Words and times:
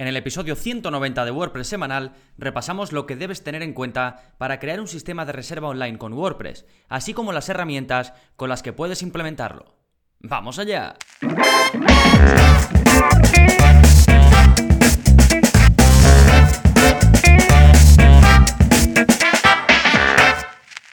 En 0.00 0.06
el 0.06 0.16
episodio 0.16 0.56
190 0.56 1.26
de 1.26 1.30
WordPress 1.30 1.66
semanal 1.66 2.14
repasamos 2.38 2.90
lo 2.90 3.04
que 3.04 3.16
debes 3.16 3.44
tener 3.44 3.62
en 3.62 3.74
cuenta 3.74 4.32
para 4.38 4.58
crear 4.58 4.80
un 4.80 4.88
sistema 4.88 5.26
de 5.26 5.32
reserva 5.32 5.68
online 5.68 5.98
con 5.98 6.14
WordPress, 6.14 6.64
así 6.88 7.12
como 7.12 7.34
las 7.34 7.50
herramientas 7.50 8.14
con 8.34 8.48
las 8.48 8.62
que 8.62 8.72
puedes 8.72 9.02
implementarlo. 9.02 9.74
¡Vamos 10.20 10.58
allá! 10.58 10.96